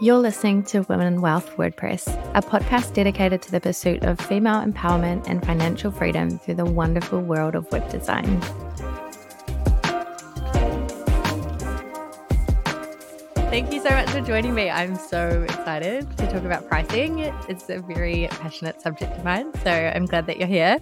[0.00, 2.06] You're listening to Women Wealth WordPress,
[2.36, 7.20] a podcast dedicated to the pursuit of female empowerment and financial freedom through the wonderful
[7.20, 8.40] world of web design.
[13.50, 14.70] Thank you so much for joining me.
[14.70, 17.18] I'm so excited to talk about pricing.
[17.48, 20.78] It's a very passionate subject of mine, so I'm glad that you're here.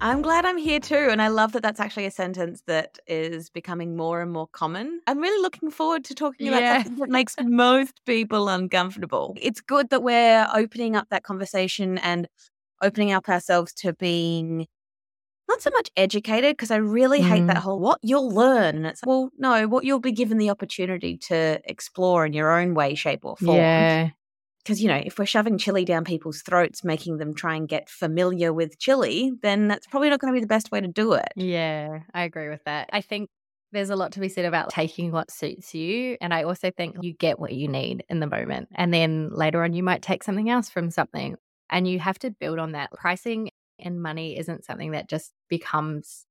[0.00, 1.08] I'm glad I'm here too.
[1.10, 5.00] And I love that that's actually a sentence that is becoming more and more common.
[5.06, 6.82] I'm really looking forward to talking about yeah.
[6.82, 9.34] something that makes most people uncomfortable.
[9.40, 12.28] It's good that we're opening up that conversation and
[12.82, 14.66] opening up ourselves to being
[15.48, 17.28] not so much educated because I really mm.
[17.28, 17.60] hate that mm.
[17.60, 18.76] whole what you'll learn.
[18.76, 22.74] And it's well, no, what you'll be given the opportunity to explore in your own
[22.74, 23.56] way, shape, or form.
[23.56, 24.10] Yeah
[24.66, 27.88] because you know if we're shoving chili down people's throats making them try and get
[27.88, 31.12] familiar with chili then that's probably not going to be the best way to do
[31.12, 31.28] it.
[31.36, 32.90] Yeah i agree with that.
[32.92, 33.30] I think
[33.72, 36.96] there's a lot to be said about taking what suits you and i also think
[37.02, 40.24] you get what you need in the moment and then later on you might take
[40.24, 41.36] something else from something
[41.70, 42.92] and you have to build on that.
[42.92, 46.24] Pricing and money isn't something that just becomes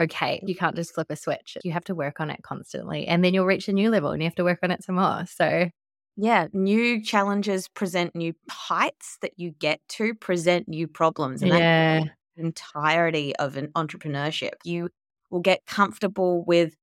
[0.00, 0.40] okay.
[0.44, 1.56] You can't just flip a switch.
[1.64, 4.22] You have to work on it constantly and then you'll reach a new level and
[4.22, 5.24] you have to work on it some more.
[5.26, 5.70] So
[6.16, 11.42] yeah, new challenges present new heights that you get to present new problems.
[11.42, 12.00] And yeah.
[12.00, 14.52] that's the entirety of an entrepreneurship.
[14.64, 14.88] You
[15.30, 16.74] will get comfortable with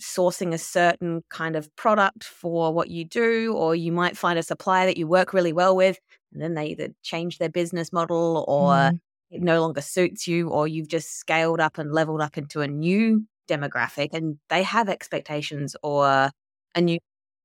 [0.00, 4.44] sourcing a certain kind of product for what you do, or you might find a
[4.44, 5.98] supplier that you work really well with,
[6.32, 9.00] and then they either change their business model or mm.
[9.32, 12.68] it no longer suits you, or you've just scaled up and leveled up into a
[12.68, 16.30] new demographic and they have expectations or
[16.74, 16.98] a new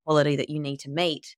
[0.06, 1.36] quality that you need to meet.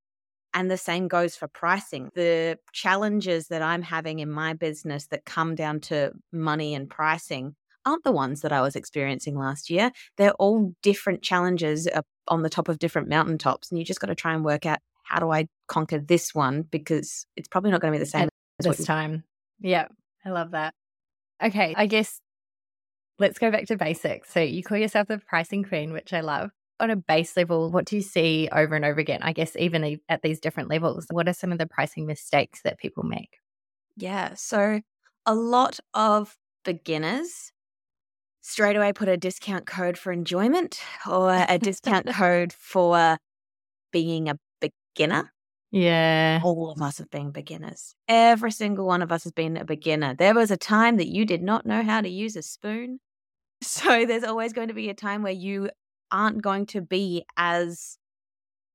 [0.54, 2.10] And the same goes for pricing.
[2.16, 7.56] The challenges that I'm having in my business that come down to money and pricing
[7.86, 9.92] aren't the ones that I was experiencing last year.
[10.18, 11.90] They're all different challenges
[12.28, 13.70] on the top of different mountaintops.
[13.70, 16.64] And you just got to try and work out how do I conquer this one
[16.64, 19.24] because it's probably not going to be the same this time.
[19.60, 19.88] Yeah,
[20.24, 20.74] I love that.
[21.44, 22.22] Okay, I guess
[23.20, 24.34] let's go back to basics.
[24.34, 27.86] So you call yourself the pricing queen, which I love on a base level, what
[27.86, 29.20] do you see over and over again?
[29.22, 32.78] I guess even at these different levels, what are some of the pricing mistakes that
[32.78, 33.38] people make?
[33.96, 34.34] Yeah.
[34.36, 34.82] So
[35.26, 37.52] a lot of beginners
[38.42, 43.18] straight away put a discount code for enjoyment or a discount code for
[43.92, 45.32] being a beginner.
[45.72, 46.40] Yeah.
[46.44, 47.96] All of us have been beginners.
[48.08, 50.16] Every single one of us has been a beginner.
[50.16, 53.00] There was a time that you did not know how to use a spoon.
[53.62, 55.70] So there's always going to be a time where you
[56.12, 57.98] aren't going to be as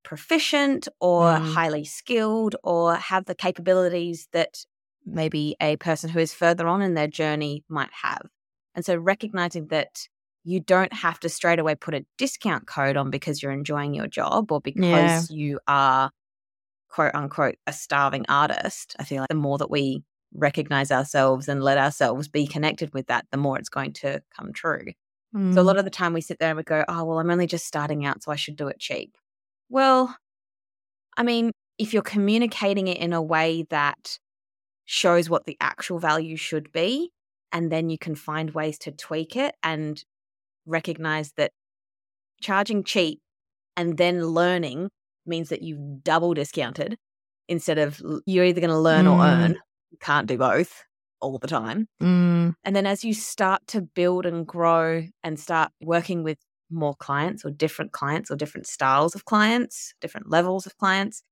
[0.03, 1.53] proficient or mm.
[1.53, 4.65] highly skilled or have the capabilities that
[5.05, 8.27] maybe a person who is further on in their journey might have.
[8.75, 10.09] And so recognizing that
[10.45, 14.07] you don't have to straight away put a discount code on because you're enjoying your
[14.07, 15.23] job or because yeah.
[15.31, 16.11] you are
[16.89, 18.97] quote unquote a starving artist.
[18.99, 20.03] I feel like the more that we
[20.33, 24.53] recognize ourselves and let ourselves be connected with that, the more it's going to come
[24.53, 24.87] true.
[25.35, 25.55] Mm.
[25.55, 27.31] So a lot of the time we sit there and we go, oh, well, I'm
[27.31, 29.17] only just starting out, so I should do it cheap.
[29.69, 30.15] Well,
[31.17, 34.19] I mean, if you're communicating it in a way that
[34.85, 37.11] shows what the actual value should be,
[37.53, 40.03] and then you can find ways to tweak it and
[40.67, 41.53] recognize that
[42.41, 43.21] charging cheap
[43.77, 44.91] and then learning
[45.27, 46.97] means that you've double discounted
[47.49, 49.13] instead of you're either going to learn mm.
[49.13, 49.59] or earn.
[49.91, 50.85] You can't do both
[51.21, 51.87] all the time.
[52.03, 52.55] Mm.
[52.65, 56.39] And then as you start to build and grow and start working with
[56.71, 61.23] more clients or different clients or different styles of clients, different levels of clients,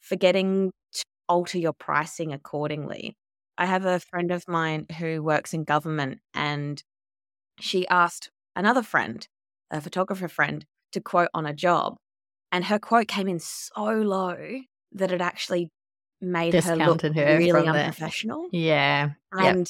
[0.00, 3.16] forgetting to alter your pricing accordingly.
[3.56, 6.82] I have a friend of mine who works in government and
[7.60, 9.26] she asked another friend,
[9.70, 11.96] a photographer friend, to quote on a job.
[12.50, 14.36] And her quote came in so low
[14.92, 15.70] that it actually
[16.20, 18.48] made her look her really unprofessional.
[18.50, 19.10] The, yeah.
[19.32, 19.68] And yep.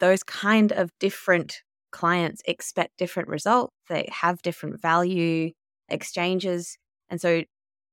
[0.00, 3.74] those kind of different clients expect different results.
[3.88, 5.52] They have different value
[5.88, 6.76] exchanges.
[7.10, 7.42] And so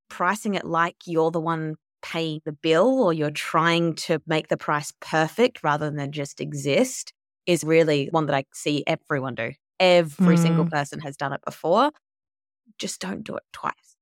[0.09, 4.57] pricing it like you're the one paying the bill or you're trying to make the
[4.57, 7.13] price perfect rather than just exist
[7.45, 9.51] is really one that I see everyone do.
[9.79, 10.41] Every mm.
[10.41, 11.91] single person has done it before.
[12.77, 13.97] Just don't do it twice.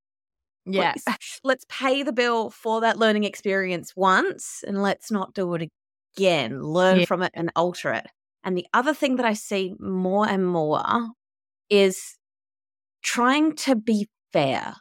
[0.68, 1.04] Yes.
[1.08, 5.70] Let's, let's pay the bill for that learning experience once and let's not do it
[6.18, 6.62] again.
[6.62, 7.06] Learn yeah.
[7.06, 8.08] from it and alter it.
[8.44, 10.84] And the other thing that I see more and more
[11.70, 12.18] is
[13.02, 14.76] trying to be fair.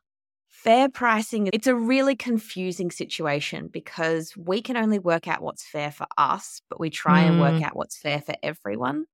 [0.48, 5.92] Fair pricing, it's a really confusing situation because we can only work out what's fair
[5.92, 7.28] for us, but we try mm.
[7.28, 7.62] and work mm.
[7.62, 9.04] out what's fair for everyone.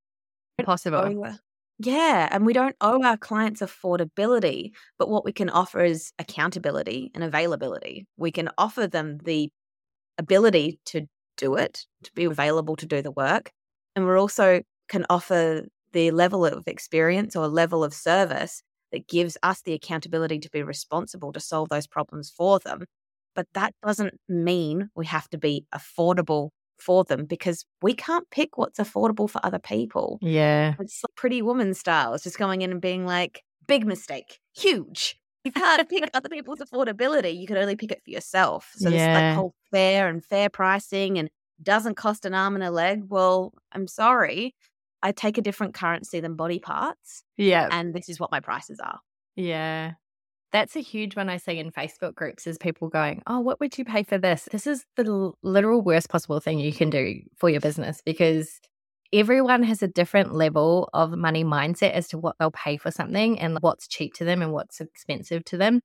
[0.65, 1.37] Possible.
[1.85, 2.29] Yeah.
[2.31, 7.25] And we don't owe our clients affordability, but what we can offer is accountability and
[7.25, 8.07] availability.
[8.17, 9.51] We can offer them the
[10.19, 11.07] ability to
[11.39, 13.51] do it, to be available to do the work.
[13.97, 18.63] And we're also can offer the level of experience or level of service
[18.93, 22.85] that gives us the accountability to be responsible to solve those problems for them.
[23.35, 26.51] But that doesn't mean we have to be affordable
[26.83, 30.19] for them because we can't pick what's affordable for other people.
[30.21, 30.75] Yeah.
[30.81, 32.15] It's like pretty woman style.
[32.15, 35.17] It's just going in and being like, big mistake, huge.
[35.45, 37.37] You can't pick other people's affordability.
[37.37, 38.73] You can only pick it for yourself.
[38.77, 39.15] So yeah.
[39.15, 41.31] this like whole fair and fair pricing and
[41.63, 43.05] doesn't cost an arm and a leg.
[43.09, 44.55] Well, I'm sorry.
[45.03, 47.25] I take a different currency than body parts.
[47.37, 47.69] Yeah.
[47.71, 49.01] And this is what my prices are.
[49.35, 49.93] Yeah.
[50.53, 53.79] That's a huge one I see in Facebook groups is people going, Oh, what would
[53.79, 54.49] you pay for this?
[54.53, 58.61] This is the literal worst possible thing you can do for your business because
[59.13, 63.39] everyone has a different level of money mindset as to what they'll pay for something
[63.39, 65.81] and what's cheap to them and what's expensive to them.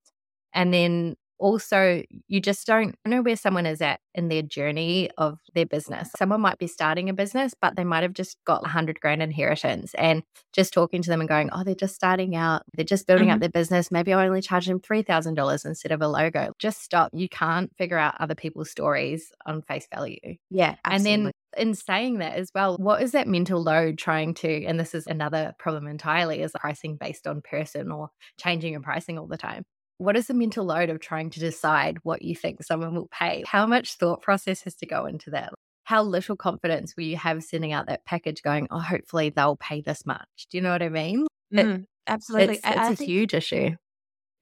[0.54, 5.40] And then also you just don't know where someone is at in their journey of
[5.54, 6.10] their business.
[6.18, 9.22] Someone might be starting a business, but they might have just got a hundred grand
[9.22, 10.24] inheritance and
[10.54, 12.64] just talking to them and going, Oh, they're just starting out.
[12.74, 13.36] They're just building mm-hmm.
[13.36, 13.92] up their business.
[13.92, 16.54] Maybe I only charge them $3,000 instead of a logo.
[16.60, 17.12] Just stop.
[17.14, 20.18] You can't figure out other people's stories on face value.
[20.50, 20.76] Yeah.
[20.84, 21.14] Absolutely.
[21.14, 24.80] And then in saying that as well, what is that mental load trying to, and
[24.80, 29.28] this is another problem entirely, is pricing based on person or changing your pricing all
[29.28, 29.64] the time
[29.98, 33.44] what is the mental load of trying to decide what you think someone will pay?
[33.48, 35.54] How much thought process has to go into that?
[35.84, 39.82] How little confidence will you have sending out that package going, oh, hopefully they'll pay
[39.82, 40.28] this much?
[40.50, 41.26] Do you know what I mean?
[41.54, 42.56] Mm, it, absolutely.
[42.56, 43.72] It's, it's a huge issue.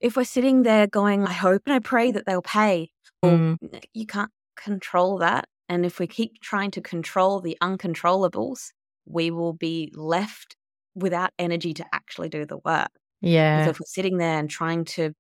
[0.02, 2.90] If we're sitting there going, I hope and I pray that they'll pay,
[3.24, 3.58] mm.
[3.94, 5.46] you can't control that.
[5.70, 8.72] And if we keep trying to control the uncontrollables,
[9.06, 10.56] we will be left
[10.96, 12.90] without energy to actually do the work.
[13.22, 13.66] Yeah.
[13.66, 15.14] So if we're sitting there and trying to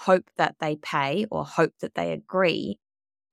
[0.00, 2.78] hope that they pay or hope that they agree,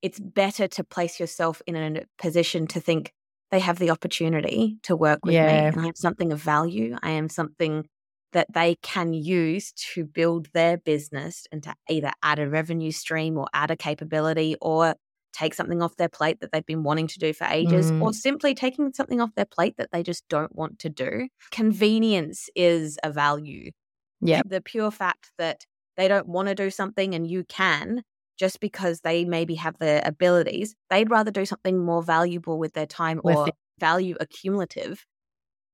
[0.02, 3.12] it's better to place yourself in a position to think
[3.52, 5.48] they have the opportunity to work with yeah.
[5.48, 6.98] me and I have something of value.
[7.02, 7.88] I am something
[8.34, 13.38] that they can use to build their business and to either add a revenue stream
[13.38, 14.96] or add a capability or
[15.31, 18.02] take something off their plate that they've been wanting to do for ages mm.
[18.02, 21.30] or simply taking something off their plate that they just don't want to do.
[21.52, 23.72] Convenience is a value.
[24.19, 24.42] Yeah.
[24.46, 25.66] The pure fact that
[25.97, 28.03] they don't want to do something and you can
[28.38, 30.75] just because they maybe have the abilities.
[30.89, 33.49] They'd rather do something more valuable with their time or
[33.79, 35.05] value accumulative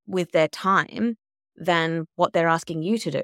[0.07, 1.17] with their time
[1.55, 3.21] than what they're asking you to do.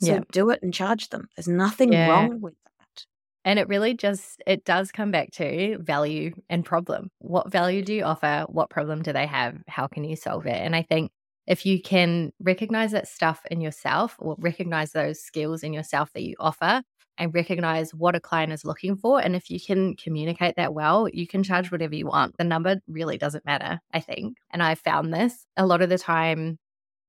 [0.00, 0.20] So yeah.
[0.30, 1.28] do it and charge them.
[1.36, 2.08] There's nothing yeah.
[2.08, 3.04] wrong with that.
[3.44, 7.10] And it really just it does come back to value and problem.
[7.18, 8.44] What value do you offer?
[8.48, 9.56] What problem do they have?
[9.68, 10.56] How can you solve it?
[10.56, 11.10] And I think
[11.46, 16.22] if you can recognize that stuff in yourself or recognize those skills in yourself that
[16.22, 16.82] you offer
[17.18, 19.20] and recognize what a client is looking for.
[19.20, 22.36] And if you can communicate that well, you can charge whatever you want.
[22.36, 24.36] The number really doesn't matter, I think.
[24.50, 26.58] And I found this a lot of the time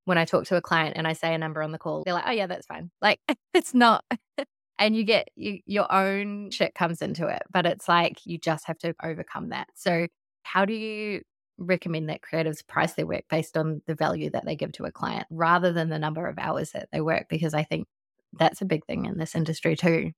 [0.05, 2.13] when I talk to a client and I say a number on the call, they're
[2.13, 2.91] like, oh, yeah, that's fine.
[3.01, 3.19] Like,
[3.53, 4.05] it's not.
[4.79, 8.67] and you get you, your own shit comes into it, but it's like you just
[8.67, 9.67] have to overcome that.
[9.75, 10.07] So,
[10.43, 11.23] how do you
[11.57, 14.91] recommend that creatives price their work based on the value that they give to a
[14.91, 17.87] client rather than the number of hours that they work because I think
[18.33, 20.11] that's a big thing in this industry too.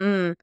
[0.00, 0.34] Mm.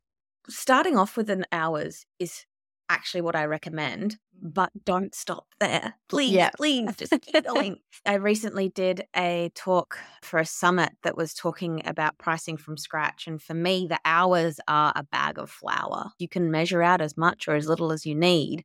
[0.48, 2.46] Starting off with an hours is
[2.90, 5.96] actually what I recommend, but don't stop there.
[6.08, 6.52] Please, yeah.
[6.56, 7.78] please just keep going.
[8.06, 13.26] I recently did a talk for a summit that was talking about pricing from scratch.
[13.28, 16.12] And for me, the hours are a bag of flour.
[16.20, 18.64] You can measure out as much or as little as you need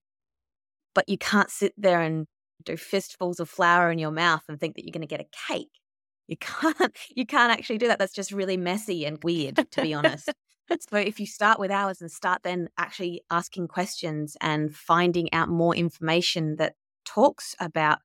[0.94, 2.26] but you can't sit there and
[2.64, 5.48] do fistfuls of flour in your mouth and think that you're going to get a
[5.48, 5.80] cake.
[6.28, 7.98] You can't you can't actually do that.
[7.98, 10.28] That's just really messy and weird, to be honest.
[10.88, 15.48] so if you start with hours and start then actually asking questions and finding out
[15.48, 17.98] more information that talks about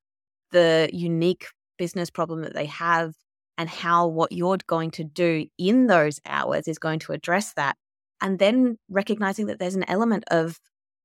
[0.50, 1.46] the unique
[1.78, 3.14] business problem that they have
[3.58, 7.76] and how what you're going to do in those hours is going to address that.
[8.20, 10.58] And then recognizing that there's an element of,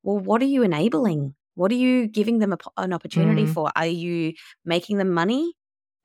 [0.03, 1.35] well, what are you enabling?
[1.55, 3.53] What are you giving them a, an opportunity mm.
[3.53, 3.71] for?
[3.75, 4.33] Are you
[4.65, 5.53] making them money?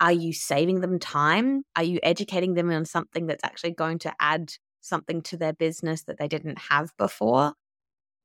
[0.00, 1.62] Are you saving them time?
[1.75, 6.03] Are you educating them on something that's actually going to add something to their business
[6.05, 7.55] that they didn't have before?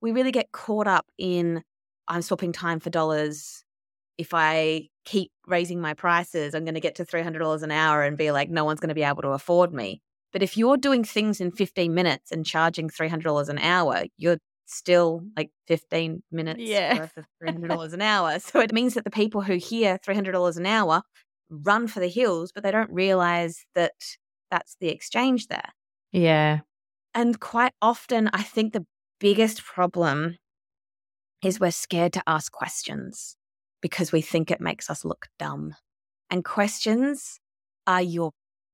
[0.01, 1.63] We really get caught up in
[2.08, 3.63] I'm swapping time for dollars.
[4.18, 8.18] If I keep raising my prices, I'm going to get to $300 an hour and
[8.18, 10.01] be like, no one's going to be able to afford me.
[10.34, 14.38] But if you're doing things in 15 minutes and charging $300 an hour, you're
[14.74, 17.00] still like 15 minutes yeah.
[17.00, 18.40] worth of $300 an hour.
[18.40, 21.01] So it means that the people who hear $300 an hour
[21.50, 23.94] run for the hills, but they don't realize that
[24.50, 25.70] that's the exchange there.
[26.12, 26.60] Yeah.
[27.13, 28.86] And quite often, I think the
[29.20, 30.38] biggest problem
[31.44, 33.36] is we're scared to ask questions
[33.82, 35.75] because we think it makes us look dumb.
[36.30, 37.40] And questions
[37.88, 38.32] are your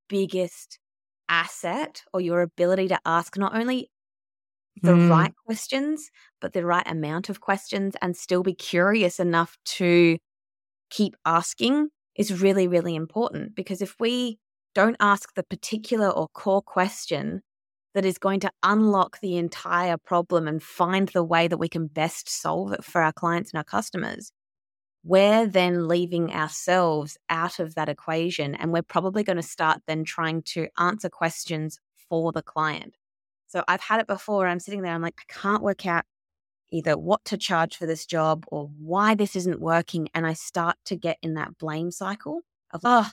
[0.10, 0.80] biggest
[1.30, 3.90] asset or your ability to ask not only
[4.82, 5.10] the mm.
[5.10, 6.10] right questions,
[6.42, 10.18] but the right amount of questions and still be curious enough to
[10.90, 13.56] keep asking is really, really important.
[13.56, 14.40] Because if we
[14.76, 17.42] don't ask the particular or core question
[17.94, 21.88] that is going to unlock the entire problem and find the way that we can
[21.88, 24.32] best solve it for our clients and our customers,
[25.04, 28.56] we're then leaving ourselves out of that equation.
[28.56, 31.80] And we're probably going to start then trying to answer questions
[32.10, 32.97] for the client.
[33.48, 34.48] So I've had it before.
[34.48, 36.04] I'm sitting there, I'm like, I can't work out
[36.70, 40.10] either what to charge for this job or why this isn't working.
[40.14, 43.10] And I start to get in that blame cycle of, oh,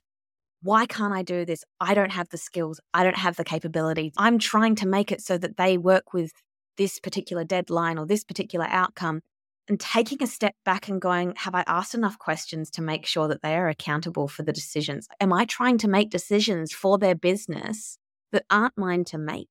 [0.63, 1.63] why can't I do this?
[1.79, 2.81] I don't have the skills.
[2.93, 4.13] I don't have the capability.
[4.17, 6.33] I'm trying to make it so that they work with
[6.77, 9.21] this particular deadline or this particular outcome.
[9.67, 13.29] And taking a step back and going, have I asked enough questions to make sure
[13.29, 15.09] that they are accountable for the decisions?
[15.21, 17.97] Am I trying to make decisions for their business
[18.33, 19.49] that aren't mine to make?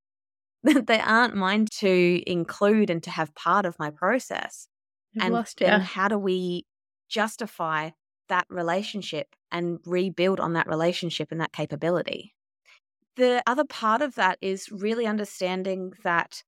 [0.63, 4.67] That they aren't mine to include and to have part of my process.
[5.17, 5.79] I've and lost, then yeah.
[5.79, 6.65] how do we
[7.10, 7.91] justify
[8.29, 12.34] that relationship and rebuild on that relationship and that capability?
[13.15, 16.43] The other part of that is really understanding that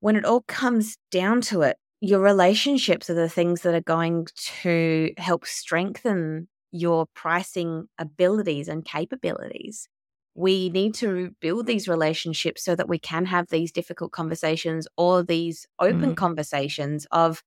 [0.00, 4.26] when it all comes down to it, your relationships are the things that are going
[4.62, 9.88] to help strengthen your pricing abilities and capabilities
[10.34, 15.22] we need to build these relationships so that we can have these difficult conversations or
[15.22, 16.16] these open mm.
[16.16, 17.42] conversations of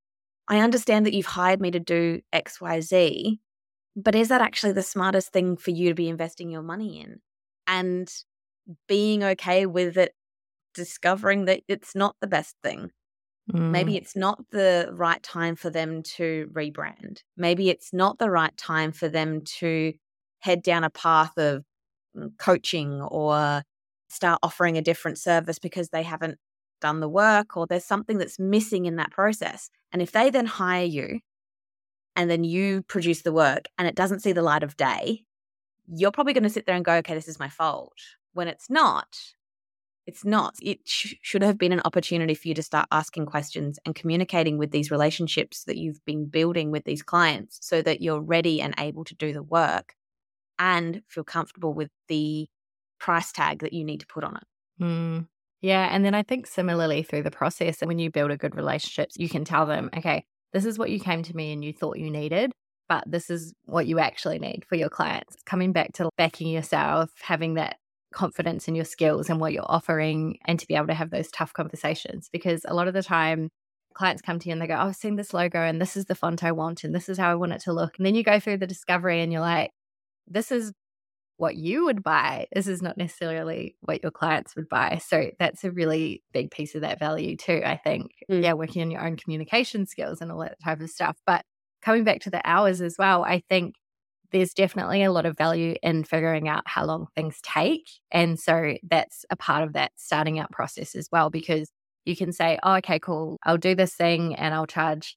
[0.48, 3.38] i understand that you've hired me to do xyz
[3.96, 7.20] but is that actually the smartest thing for you to be investing your money in
[7.66, 8.12] and
[8.86, 10.12] being okay with it
[10.74, 12.90] discovering that it's not the best thing
[13.52, 13.70] mm.
[13.70, 18.56] maybe it's not the right time for them to rebrand maybe it's not the right
[18.56, 19.92] time for them to
[20.40, 21.64] head down a path of
[22.16, 23.62] Mm, coaching or
[24.08, 26.38] start offering a different service because they haven't
[26.80, 29.70] done the work or there's something that's missing in that process.
[29.92, 31.20] And if they then hire you
[32.14, 35.24] and then you produce the work and it doesn't see the light of day,
[35.88, 37.98] you're probably going to sit there and go, okay, this is my fault.
[38.32, 39.18] When it's not,
[40.06, 40.54] it's not.
[40.62, 44.58] It sh- should have been an opportunity for you to start asking questions and communicating
[44.58, 48.74] with these relationships that you've been building with these clients so that you're ready and
[48.78, 49.95] able to do the work
[50.58, 52.46] and feel comfortable with the
[52.98, 54.82] price tag that you need to put on it.
[54.82, 55.28] Mm.
[55.60, 55.88] Yeah.
[55.90, 59.10] And then I think similarly through the process, and when you build a good relationship,
[59.16, 61.98] you can tell them, okay, this is what you came to me and you thought
[61.98, 62.52] you needed,
[62.88, 65.36] but this is what you actually need for your clients.
[65.44, 67.76] Coming back to backing yourself, having that
[68.14, 71.28] confidence in your skills and what you're offering, and to be able to have those
[71.28, 72.28] tough conversations.
[72.32, 73.50] Because a lot of the time,
[73.94, 76.04] clients come to you and they go, oh, I've seen this logo and this is
[76.04, 77.96] the font I want and this is how I want it to look.
[77.98, 79.70] And then you go through the discovery and you're like,
[80.26, 80.72] this is
[81.38, 82.46] what you would buy.
[82.54, 85.00] This is not necessarily what your clients would buy.
[85.06, 88.12] So that's a really big piece of that value too, I think.
[88.30, 88.42] Mm.
[88.42, 91.16] Yeah, working on your own communication skills and all that type of stuff.
[91.26, 91.44] But
[91.82, 93.74] coming back to the hours as well, I think
[94.32, 97.88] there's definitely a lot of value in figuring out how long things take.
[98.10, 101.70] And so that's a part of that starting out process as well, because
[102.04, 105.16] you can say, oh, okay, cool, I'll do this thing and I'll charge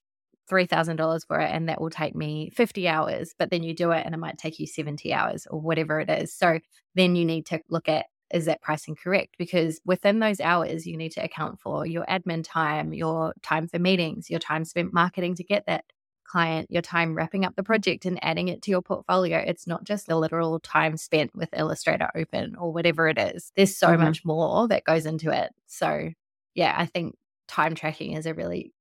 [0.50, 4.04] $3,000 for it and that will take me 50 hours, but then you do it
[4.04, 6.34] and it might take you 70 hours or whatever it is.
[6.34, 6.58] So
[6.94, 9.34] then you need to look at is that pricing correct?
[9.38, 13.78] Because within those hours, you need to account for your admin time, your time for
[13.78, 15.84] meetings, your time spent marketing to get that
[16.24, 19.38] client, your time wrapping up the project and adding it to your portfolio.
[19.38, 23.50] It's not just the literal time spent with Illustrator open or whatever it is.
[23.56, 24.04] There's so mm-hmm.
[24.04, 25.50] much more that goes into it.
[25.66, 26.10] So,
[26.54, 27.16] yeah, I think
[27.48, 28.72] time tracking is a really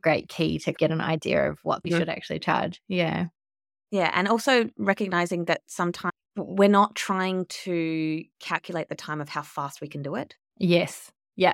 [0.00, 2.00] great key to get an idea of what we mm-hmm.
[2.00, 2.80] should actually charge.
[2.88, 3.26] Yeah.
[3.90, 4.10] Yeah.
[4.14, 9.80] And also recognizing that sometimes we're not trying to calculate the time of how fast
[9.80, 10.36] we can do it.
[10.58, 11.10] Yes.
[11.36, 11.52] Yeah.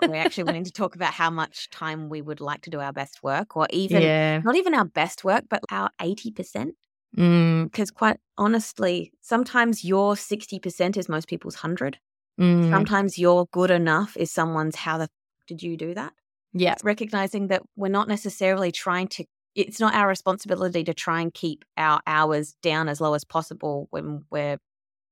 [0.00, 2.92] we're actually wanting to talk about how much time we would like to do our
[2.92, 4.40] best work, or even yeah.
[4.44, 6.72] not even our best work, but our 80%.
[7.14, 7.94] Because mm.
[7.94, 11.98] quite honestly, sometimes your 60% is most people's 100.
[12.40, 12.70] Mm.
[12.70, 15.08] Sometimes your good enough is someone's how the
[15.46, 16.12] did you do that?
[16.52, 16.76] Yeah.
[16.82, 21.64] recognizing that we're not necessarily trying to, it's not our responsibility to try and keep
[21.76, 24.58] our hours down as low as possible when we're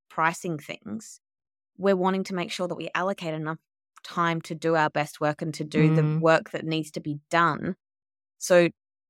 [0.09, 1.21] pricing things.
[1.79, 3.59] We're wanting to make sure that we allocate enough
[4.03, 5.97] time to do our best work and to do mm.
[5.97, 7.77] the work that needs to be done.
[8.39, 8.69] So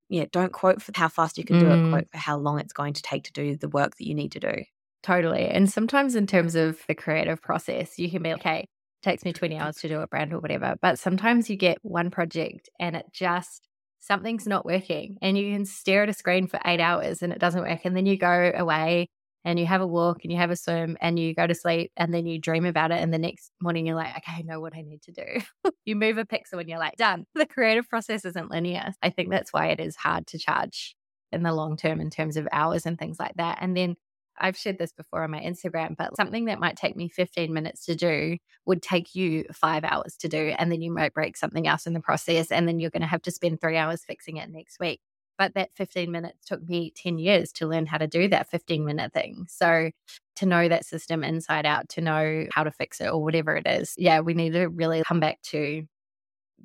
[0.09, 1.61] yeah, don't quote for how fast you can mm.
[1.61, 4.07] do it, quote for how long it's going to take to do the work that
[4.07, 4.65] you need to do.
[5.03, 5.47] Totally.
[5.47, 8.67] And sometimes in terms of the creative process, you can be okay,
[9.03, 10.77] takes me 20 hours to do a brand or whatever.
[10.81, 13.69] But sometimes you get one project and it just
[14.01, 17.39] something's not working and you can stare at a screen for eight hours and it
[17.39, 17.81] doesn't work.
[17.85, 19.09] And then you go away
[19.45, 21.93] and you have a walk and you have a swim and you go to sleep
[21.97, 23.01] and then you dream about it.
[23.01, 25.71] And the next morning you're like, okay, I know what I need to do.
[25.85, 27.27] you move a pixel and you're like, done.
[27.35, 28.93] The creative process isn't linear.
[29.03, 30.95] I think that's why it is hard to charge
[31.33, 33.59] in the long term in terms of hours and things like that.
[33.61, 33.97] And then
[34.41, 37.85] I've shared this before on my Instagram, but something that might take me 15 minutes
[37.87, 40.55] to do would take you five hours to do.
[40.59, 42.51] And then you might break something else in the process.
[42.51, 45.01] And then you're going to have to spend three hours fixing it next week.
[45.39, 48.85] But that 15 minutes took me 10 years to learn how to do that 15
[48.85, 49.47] minute thing.
[49.49, 49.91] So
[50.37, 53.67] to know that system inside out, to know how to fix it or whatever it
[53.67, 55.85] is, yeah, we need to really come back to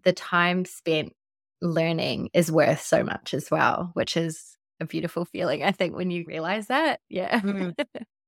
[0.03, 1.13] the time spent
[1.62, 6.12] learning is worth so much as well, which is a beautiful feeling, I think, when
[6.12, 7.00] you realize that.
[7.10, 7.39] Yeah.
[7.39, 7.75] Mm.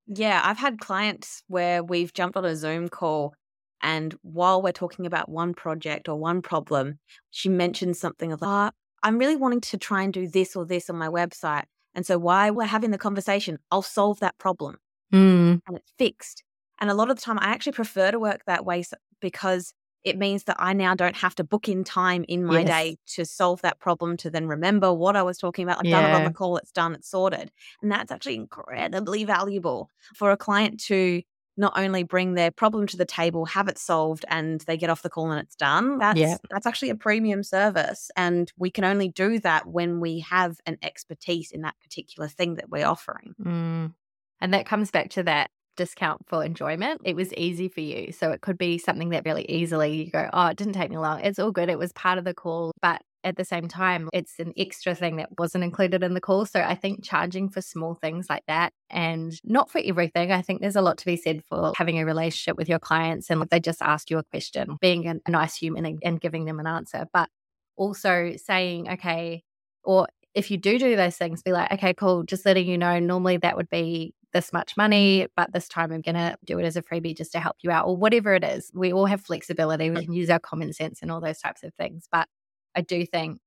[0.09, 0.41] Yeah.
[0.41, 3.33] I've had clients where we've jumped on a Zoom call
[3.81, 6.99] and while we're talking about one project or one problem,
[7.29, 8.71] she mentions something of, oh,
[9.03, 11.65] I'm really wanting to try and do this or this on my website.
[11.93, 14.77] And so while we're having the conversation, I'll solve that problem
[15.13, 15.61] mm.
[15.67, 16.43] and it's fixed.
[16.79, 18.83] And a lot of the time, I actually prefer to work that way
[19.19, 19.73] because
[20.07, 22.67] it means that I now don't have to book in time in my yes.
[22.67, 25.79] day to solve that problem, to then remember what I was talking about.
[25.79, 26.01] I've yeah.
[26.01, 27.51] done it on the call, it's done, it's sorted.
[27.81, 31.21] And that's actually incredibly valuable for a client to
[31.57, 35.01] not only bring their problem to the table, have it solved, and they get off
[35.01, 35.97] the call and it's done.
[35.97, 36.37] That's yeah.
[36.49, 38.11] that's actually a premium service.
[38.15, 42.55] And we can only do that when we have an expertise in that particular thing
[42.55, 43.33] that we're offering.
[43.41, 43.93] Mm.
[44.39, 46.99] And that comes back to that discount for enjoyment.
[47.05, 48.11] It was easy for you.
[48.11, 50.97] So it could be something that really easily you go, oh, it didn't take me
[50.97, 51.21] long.
[51.21, 51.69] It's all good.
[51.69, 52.73] It was part of the call.
[52.81, 56.45] But at the same time, it's an extra thing that wasn't included in the call.
[56.45, 60.31] So I think charging for small things like that and not for everything.
[60.31, 63.29] I think there's a lot to be said for having a relationship with your clients
[63.29, 66.59] and they just ask you a question, being a, nice human and, and giving them
[66.59, 67.05] an answer.
[67.13, 67.29] But
[67.75, 69.43] also saying, okay,
[69.83, 72.99] or if you do do those things, be like, okay, cool, just letting you know,
[72.99, 76.65] normally that would be this much money, but this time I'm going to do it
[76.65, 78.71] as a freebie just to help you out, or whatever it is.
[78.73, 79.89] We all have flexibility.
[79.89, 82.07] We can use our common sense and all those types of things.
[82.11, 82.27] But
[82.75, 83.39] I do think,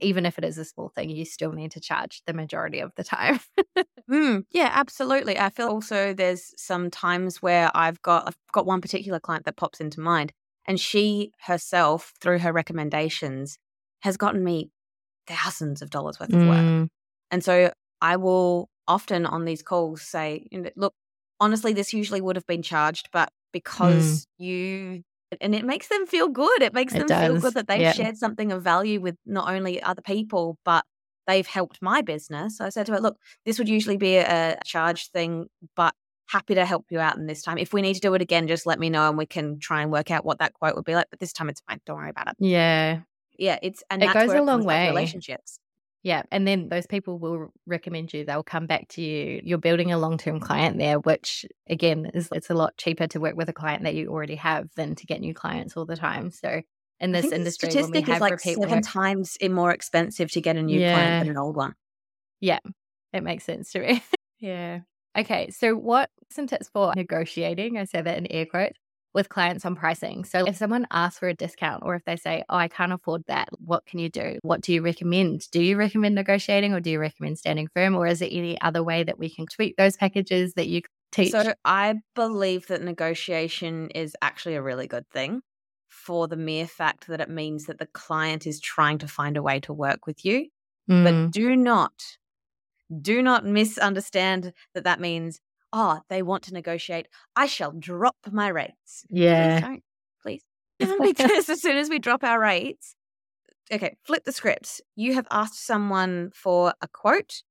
[0.00, 2.92] even if it is a small thing, you still need to charge the majority of
[2.96, 3.40] the time.
[4.10, 5.38] mm, yeah, absolutely.
[5.38, 9.56] I feel also there's some times where I've got I've got one particular client that
[9.56, 10.32] pops into mind,
[10.66, 13.58] and she herself, through her recommendations,
[14.00, 14.70] has gotten me
[15.26, 16.58] thousands of dollars worth of work.
[16.58, 16.88] Mm.
[17.30, 20.94] And so I will often on these calls say, look,
[21.38, 23.32] honestly, this usually would have been charged, but mm.
[23.52, 24.44] because mm.
[24.44, 25.04] you
[25.40, 26.60] and it makes them feel good.
[26.60, 30.02] It makes them feel good that they've shared something of value with not only other
[30.02, 30.84] people, but
[31.26, 32.58] they've helped my business.
[32.58, 33.16] So I said to her, look,
[33.46, 35.94] this would usually be a charge thing, but
[36.28, 37.58] happy to help you out in this time.
[37.58, 39.82] If we need to do it again, just let me know and we can try
[39.82, 41.06] and work out what that quote would be like.
[41.10, 41.80] But this time it's fine.
[41.86, 42.34] Don't worry about it.
[42.38, 43.00] Yeah.
[43.38, 43.58] Yeah.
[43.62, 44.88] It's and it goes a long way.
[44.88, 45.60] Relationships.
[46.02, 46.22] Yeah.
[46.30, 48.24] And then those people will recommend you.
[48.24, 49.40] They'll come back to you.
[49.44, 53.20] You're building a long term client there, which again is it's a lot cheaper to
[53.20, 55.96] work with a client that you already have than to get new clients all the
[55.96, 56.30] time.
[56.30, 56.62] So
[57.00, 60.80] in this industry, statistic is like seven work, times more expensive to get a new
[60.80, 60.94] yeah.
[60.94, 61.74] client than an old one.
[62.40, 62.60] Yeah.
[63.12, 64.02] It makes sense to me.
[64.38, 64.80] yeah.
[65.18, 65.50] Okay.
[65.50, 67.76] So what some tips for negotiating?
[67.76, 68.78] I say that in air quotes
[69.14, 70.24] with clients on pricing.
[70.24, 73.24] So if someone asks for a discount or if they say, Oh, I can't afford
[73.26, 74.38] that, what can you do?
[74.42, 75.50] What do you recommend?
[75.50, 77.96] Do you recommend negotiating or do you recommend standing firm?
[77.96, 81.32] Or is there any other way that we can tweak those packages that you teach?
[81.32, 85.42] So I believe that negotiation is actually a really good thing
[85.88, 89.42] for the mere fact that it means that the client is trying to find a
[89.42, 90.46] way to work with you.
[90.88, 91.04] Mm.
[91.04, 91.92] But do not,
[93.00, 95.40] do not misunderstand that that means
[95.72, 97.08] oh, they want to negotiate.
[97.36, 99.04] I shall drop my rates.
[99.08, 99.60] Yeah.
[99.60, 99.82] Please don't.
[100.22, 100.44] Please.
[101.02, 102.94] because as soon as we drop our rates,
[103.72, 104.80] okay, flip the script.
[104.96, 107.42] You have asked someone for a quote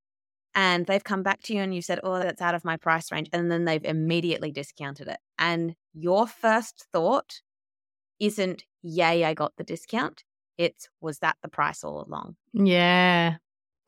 [0.54, 3.12] and they've come back to you and you said, oh, that's out of my price
[3.12, 3.28] range.
[3.32, 5.18] And then they've immediately discounted it.
[5.38, 7.40] And your first thought
[8.18, 10.24] isn't, yay, I got the discount.
[10.58, 12.36] It's, was that the price all along?
[12.52, 13.36] Yeah.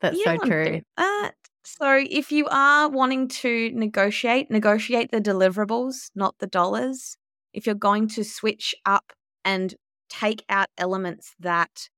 [0.01, 0.81] That's you so true.
[0.97, 1.33] That.
[1.65, 7.15] So if you are wanting to negotiate, negotiate the deliverables, not the dollars.
[7.53, 9.13] If you're going to switch up
[9.45, 9.73] and
[10.09, 11.89] take out elements that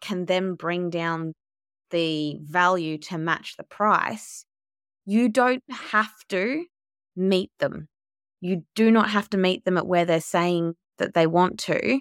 [0.00, 1.34] can then bring down
[1.90, 4.44] the value to match the price,
[5.04, 6.64] you don't have to
[7.14, 7.88] meet them.
[8.40, 12.00] You do not have to meet them at where they're saying that they want to.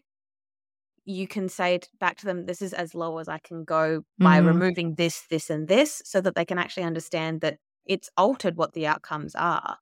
[1.06, 4.38] You can say back to them, this is as low as I can go by
[4.38, 4.46] Mhm.
[4.48, 8.74] removing this, this, and this, so that they can actually understand that it's altered what
[8.74, 9.78] the outcomes are.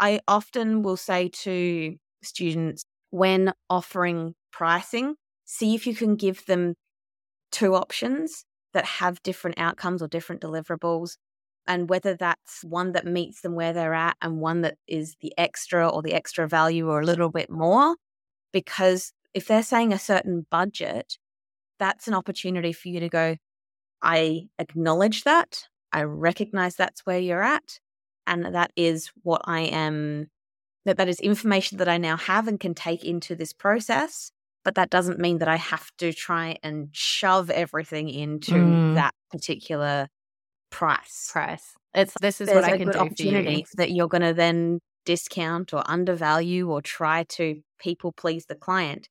[0.00, 6.74] I often will say to students when offering pricing, see if you can give them
[7.50, 11.16] two options that have different outcomes or different deliverables.
[11.66, 15.32] And whether that's one that meets them where they're at and one that is the
[15.38, 17.96] extra or the extra value or a little bit more.
[18.52, 21.18] Because if they're saying a certain budget,
[21.78, 23.36] that's an opportunity for you to go,
[24.02, 25.64] I acknowledge that.
[25.92, 27.78] I recognize that's where you're at.
[28.26, 30.28] And that is what I am,
[30.84, 34.30] that that is information that I now have and can take into this process.
[34.64, 38.94] But that doesn't mean that I have to try and shove everything into Mm.
[38.94, 40.08] that particular
[40.70, 41.30] price.
[41.32, 41.74] Price.
[41.94, 43.02] It's this is There's what I can do for you.
[43.04, 48.54] opportunity that you're going to then discount or undervalue or try to people please the
[48.54, 49.08] client.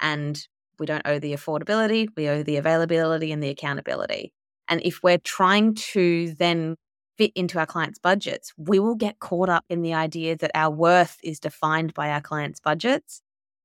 [0.00, 0.40] And
[0.78, 4.32] we don't owe the affordability, we owe the availability and the accountability.
[4.68, 6.76] And if we're trying to then
[7.16, 10.70] fit into our clients' budgets, we will get caught up in the idea that our
[10.70, 13.22] worth is defined by our clients' budgets,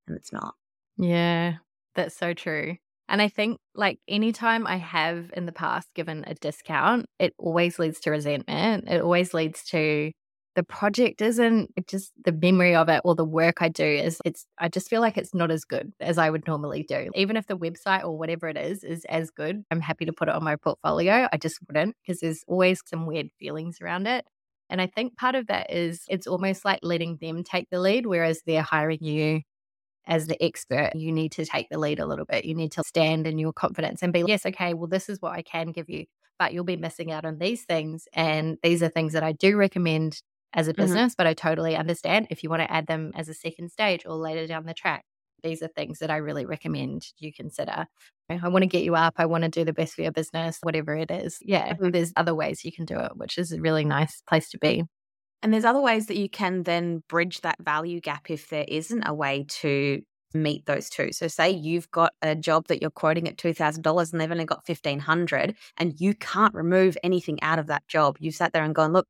[0.08, 0.56] and it's not.
[0.98, 1.56] Yeah,
[1.96, 2.78] that's so true.
[3.10, 7.78] And I think like anytime I have in the past given a discount, it always
[7.78, 8.88] leads to resentment.
[8.88, 10.12] It always leads to
[10.56, 14.46] the project isn't just the memory of it or the work I do is it's
[14.58, 17.10] I just feel like it's not as good as I would normally do.
[17.16, 20.28] Even if the website or whatever it is is as good, I'm happy to put
[20.28, 21.28] it on my portfolio.
[21.32, 24.26] I just wouldn't because there's always some weird feelings around it.
[24.70, 28.06] And I think part of that is it's almost like letting them take the lead,
[28.06, 29.42] whereas they're hiring you
[30.08, 32.46] as the expert, you need to take the lead a little bit.
[32.46, 35.34] You need to stand in your confidence and be, yes, okay, well, this is what
[35.34, 36.06] I can give you,
[36.40, 38.08] but you'll be missing out on these things.
[38.14, 40.22] And these are things that I do recommend
[40.54, 41.02] as a Mhm.
[41.02, 44.06] business, but I totally understand if you want to add them as a second stage
[44.06, 45.06] or later down the track.
[45.44, 47.88] These are things that I really recommend you consider.
[48.30, 49.16] I want to get you up.
[49.18, 51.38] I want to do the best for your business, whatever it is.
[51.42, 51.92] Yeah, Mhm.
[51.92, 54.84] there's other ways you can do it, which is a really nice place to be.
[55.44, 59.04] And there's other ways that you can then bridge that value gap if there isn't
[59.08, 60.02] a way to
[60.34, 61.12] meet those two.
[61.12, 64.66] So say you've got a job that you're quoting at $2,000 and they've only got
[64.66, 68.18] 1500 and you can't remove anything out of that job.
[68.20, 69.08] You've sat there and gone, look,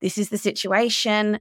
[0.00, 1.40] this is the situation.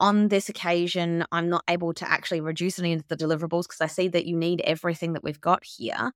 [0.00, 3.86] On this occasion, I'm not able to actually reduce any of the deliverables because I
[3.86, 6.12] see that you need everything that we've got here.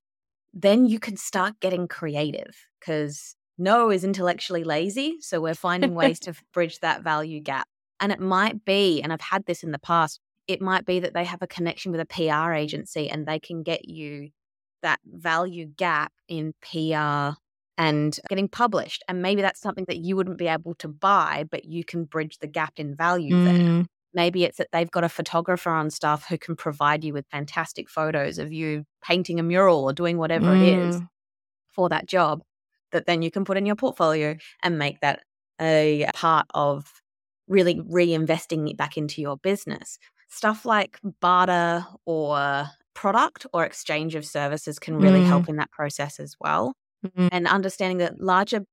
[0.52, 5.16] Then you can start getting creative because no is intellectually lazy.
[5.20, 7.68] So we're finding ways to bridge that value gap.
[8.00, 11.14] And it might be, and I've had this in the past, it might be that
[11.14, 14.30] they have a connection with a PR agency and they can get you
[14.82, 17.38] that value gap in PR
[17.82, 19.02] and getting published.
[19.08, 22.38] And maybe that's something that you wouldn't be able to buy, but you can bridge
[22.38, 23.52] the gap in value there.
[23.52, 27.26] Mm, Maybe it's that they've got a photographer on staff who can provide you with
[27.30, 31.08] fantastic photos of you painting a mural or doing whatever it is mm,
[31.72, 32.42] for that job
[32.92, 35.22] that then you can put in your portfolio and make that
[35.60, 37.00] a part of
[37.48, 39.98] really reinvesting it back into your business.
[40.28, 45.26] Stuff like barter or product or exchange of services can really Mm.
[45.28, 46.74] help in that process as well.
[47.04, 48.64] Mm, And understanding that larger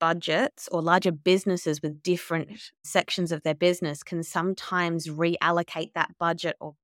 [0.00, 6.56] budgets or larger businesses with different sections of their business can sometimes reallocate that budget
[6.60, 6.74] or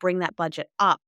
[0.00, 1.00] bring that budget up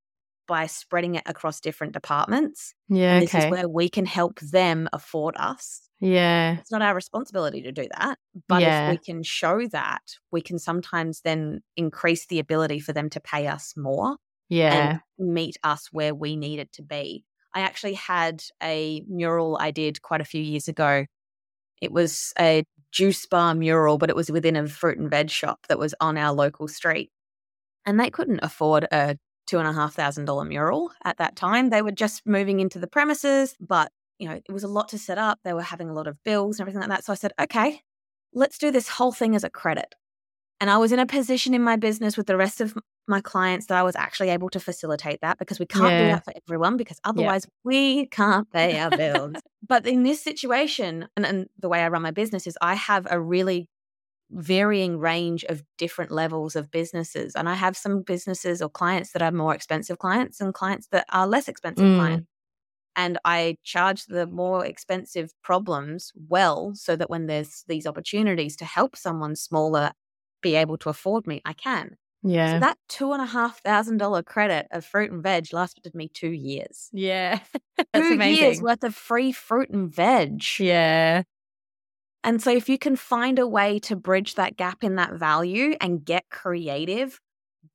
[0.48, 2.74] by spreading it across different departments.
[2.88, 3.46] Yeah, And this okay.
[3.46, 5.88] is where we can help them afford us.
[6.00, 6.58] yeah.
[6.58, 8.18] It's not our responsibility to do that.
[8.48, 8.86] But Yeah.
[8.90, 13.20] if we can show that, we can sometimes then increase the ability for them to
[13.20, 14.16] pay us more
[14.48, 15.00] Yeah.
[15.18, 17.24] and meet us where we needed to be.
[17.54, 21.06] I actually had a mural I did quite a few years ago.
[21.80, 25.66] It was a juice bar mural, but it was within a fruit and veg shop
[25.68, 27.10] that was on our local street.
[27.86, 31.70] And they couldn't afford a two and a half thousand dollar mural at that time.
[31.70, 34.98] They were just moving into the premises, but you know, it was a lot to
[34.98, 35.40] set up.
[35.42, 37.04] They were having a lot of bills and everything like that.
[37.04, 37.80] So I said, okay,
[38.34, 39.94] let's do this whole thing as a credit.
[40.60, 42.76] And I was in a position in my business with the rest of
[43.10, 46.24] my clients that I was actually able to facilitate that because we can't do that
[46.24, 49.36] for everyone because otherwise we can't pay our bills.
[49.68, 53.06] but in this situation, and, and the way I run my business is I have
[53.10, 53.68] a really
[54.30, 57.34] varying range of different levels of businesses.
[57.34, 61.04] And I have some businesses or clients that are more expensive clients and clients that
[61.10, 61.96] are less expensive Mm.
[61.98, 62.28] clients.
[62.96, 68.64] And I charge the more expensive problems well so that when there's these opportunities to
[68.64, 69.92] help someone smaller
[70.42, 71.96] be able to afford me, I can.
[72.22, 72.54] Yeah.
[72.54, 76.08] So that two and a half thousand dollar credit of fruit and veg lasted me
[76.08, 76.88] two years.
[76.92, 77.40] yeah.
[77.92, 80.42] That's two years worth of free fruit and veg.
[80.58, 81.22] Yeah.
[82.22, 85.76] And so if you can find a way to bridge that gap in that value
[85.80, 87.18] and get creative,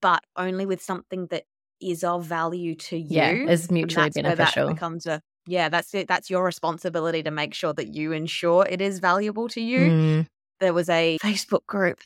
[0.02, 1.46] but only with something that
[1.82, 3.18] is of value to you.
[3.18, 4.68] Yeah, is mutually beneficial.
[4.68, 6.08] that becomes a yeah, that's it.
[6.08, 9.80] That's your responsibility to make sure that you ensure it is valuable to you.
[9.80, 10.28] Mm.
[10.60, 12.00] There was a Facebook group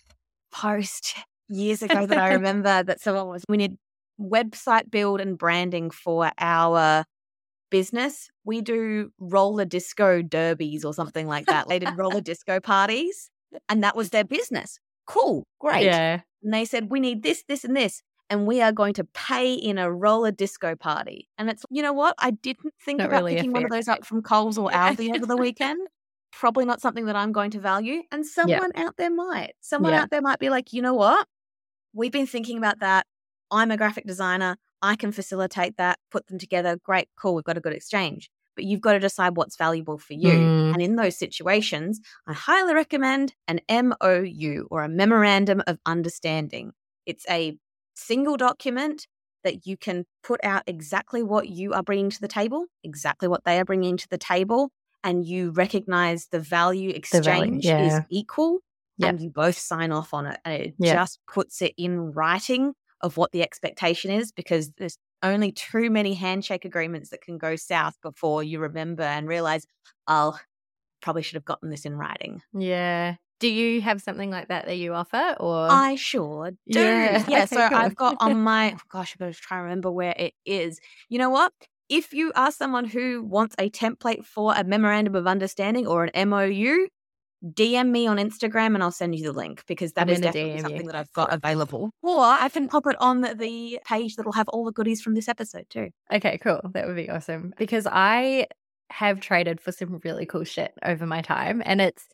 [0.52, 1.16] post
[1.50, 3.78] years ago that I remember that someone was we need
[4.20, 7.06] website build and branding for our
[7.70, 8.30] business.
[8.44, 11.68] We do roller disco derbies or something like that.
[11.68, 13.30] they did roller disco parties
[13.68, 14.80] and that was their business.
[15.08, 15.86] Cool, great.
[15.86, 16.22] Yeah.
[16.44, 18.02] And they said, we need this, this, and this.
[18.30, 21.28] And we are going to pay in a roller disco party.
[21.38, 22.14] And it's, you know what?
[22.20, 25.16] I didn't think Not about really picking one of those up from Coles or Aldi
[25.16, 25.88] over the weekend.
[26.32, 28.04] Probably not something that I'm going to value.
[28.12, 29.54] And someone out there might.
[29.62, 30.04] Someone Yeah.
[30.04, 31.28] out there might be like, you know what?
[31.94, 33.06] We've been thinking about that.
[33.52, 34.58] I'm a graphic designer.
[34.82, 36.78] I can facilitate that, put them together.
[36.84, 37.36] Great, cool.
[37.36, 38.30] We've got a good exchange.
[38.56, 40.32] But you've got to decide what's valuable for you.
[40.32, 40.74] Mm.
[40.74, 46.74] And in those situations, I highly recommend an MOU or a Memorandum of Understanding.
[47.06, 47.58] It's a
[47.96, 49.08] single document
[49.44, 53.46] that you can put out exactly what you are bringing to the table, exactly what
[53.46, 54.72] they are bringing to the table,
[55.04, 58.60] and you recognize the value value, exchange is equal
[59.00, 59.10] Yep.
[59.10, 60.40] and you both sign off on it.
[60.46, 60.96] And it Yep.
[60.96, 66.14] just puts it in writing of what the expectation is because there's only too many
[66.14, 69.66] handshake agreements that can go south before you remember and realize,
[70.08, 70.38] oh,
[71.02, 72.42] probably should have gotten this in writing.
[72.54, 73.16] Yeah.
[73.40, 76.80] Do you have something like that that you offer or I sure do.
[76.80, 77.46] Yeah, Yeah.
[77.46, 77.60] so.
[77.62, 80.80] I've got on my oh gosh, I've got to try and remember where it is.
[81.08, 81.54] You know what?
[81.88, 86.30] If you are someone who wants a template for a memorandum of understanding or an
[86.30, 86.88] MOU,
[87.46, 90.52] DM me on Instagram and I'll send you the link because that I'm is definitely
[90.52, 90.62] DM you.
[90.62, 91.92] something that I've got available.
[92.02, 95.30] Or I can pop it on the page that'll have all the goodies from this
[95.30, 95.90] episode too.
[96.12, 96.62] Okay, cool.
[96.74, 97.54] That would be awesome.
[97.58, 98.48] Because I
[98.90, 101.62] have traded for some really cool shit over my time.
[101.66, 102.06] And it's,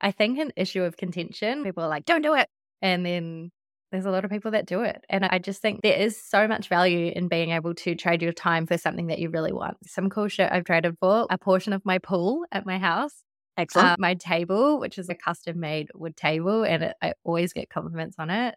[0.00, 1.62] I think, an issue of contention.
[1.62, 2.48] People are like, don't do it.
[2.80, 3.50] And then
[3.92, 5.04] there's a lot of people that do it.
[5.10, 8.32] And I just think there is so much value in being able to trade your
[8.32, 9.76] time for something that you really want.
[9.86, 13.22] Some cool shit I've traded for a portion of my pool at my house,
[13.56, 13.88] Excellent.
[13.88, 16.64] uh, my table, which is a custom made wood table.
[16.64, 18.54] And it, I always get compliments on it.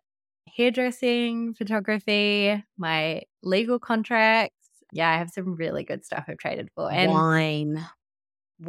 [0.55, 4.55] Hairdressing, photography, my legal contracts.
[4.91, 6.91] Yeah, I have some really good stuff I've traded for.
[6.91, 7.85] And wine.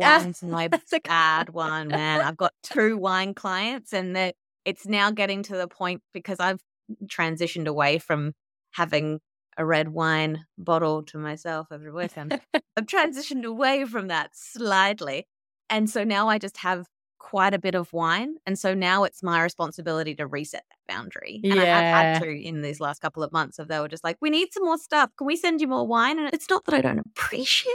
[0.03, 2.21] Ah, Wine's my that's a bad one, man.
[2.21, 4.35] I've got two wine clients, and that
[4.65, 6.61] it's now getting to the point because I've
[7.07, 8.33] transitioned away from
[8.73, 9.21] having
[9.57, 12.41] a red wine bottle to myself every weekend.
[12.77, 15.27] I've transitioned away from that slightly.
[15.71, 16.87] And so now I just have
[17.19, 18.37] quite a bit of wine.
[18.47, 21.41] And so now it's my responsibility to reset that boundary.
[21.45, 24.05] And I have had to in these last couple of months of they were just
[24.05, 25.11] like, we need some more stuff.
[25.19, 26.19] Can we send you more wine?
[26.19, 27.75] And it's not that I don't appreciate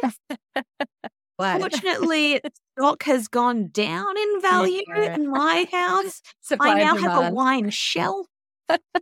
[0.55, 0.65] it.
[1.61, 2.39] Fortunately,
[2.77, 5.15] stock has gone down in value Yeah.
[5.15, 6.21] in my house.
[6.41, 8.27] supply I now have a wine shelf.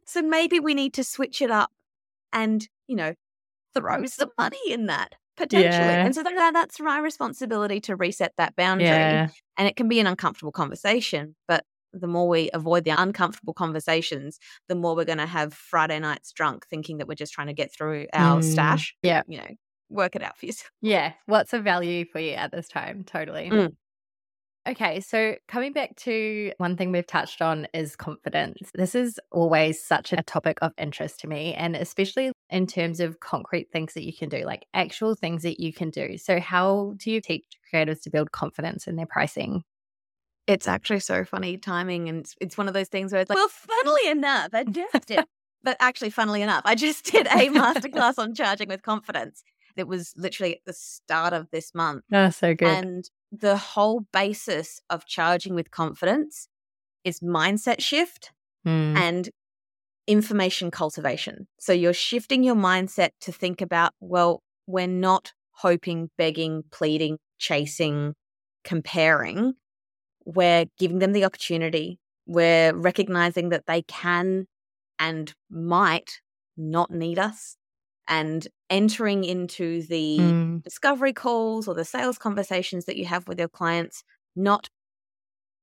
[0.05, 1.69] so maybe we need to switch it up
[2.33, 3.13] and, you know,
[3.75, 5.63] throw some money in that potentially.
[5.73, 6.05] Yeah.
[6.05, 8.87] And so that, that's my responsibility to reset that boundary.
[8.87, 9.29] Yeah.
[9.57, 14.37] And it can be an uncomfortable conversation, but the more we avoid the uncomfortable conversations,
[14.67, 17.53] the more we're going to have Friday nights drunk thinking that we're just trying to
[17.53, 18.95] get through our Mm, stash.
[19.01, 19.23] yeah.
[19.27, 19.47] You know,
[19.89, 20.69] work it out for yourself.
[20.81, 21.13] Yeah.
[21.25, 23.03] What's of value for you at this time?
[23.05, 23.49] Totally.
[23.49, 23.73] Mm.
[24.69, 24.99] Okay.
[24.99, 28.69] So, coming back to one thing we've touched on is confidence.
[28.75, 33.19] This is always such a topic of interest to me, and especially in terms of
[33.19, 36.19] concrete things that you can do, like actual things that you can do.
[36.19, 39.63] So, how do you teach creators to build confidence in their pricing?
[40.45, 42.07] It's actually so funny timing.
[42.07, 45.25] And it's, one of those things where it's like, well, funnily enough, I just did.
[45.63, 49.43] but actually, funnily enough, I just did a masterclass on charging with confidence.
[49.75, 52.03] It was literally at the start of this month.
[52.11, 52.67] Oh, so good.
[52.67, 56.47] And the whole basis of charging with confidence
[57.03, 58.31] is mindset shift
[58.65, 59.29] Mm, and
[60.07, 61.47] information cultivation.
[61.59, 68.15] So you're shifting your mindset to think about, well, we're not hoping, begging, pleading, chasing,
[68.63, 69.53] comparing.
[70.25, 71.99] We're giving them the opportunity.
[72.25, 74.45] We're recognizing that they can
[74.97, 76.19] and might
[76.57, 77.55] not need us
[78.07, 83.39] and entering into the mm, discovery calls or the sales conversations that you have with
[83.39, 84.03] your clients,
[84.35, 84.69] not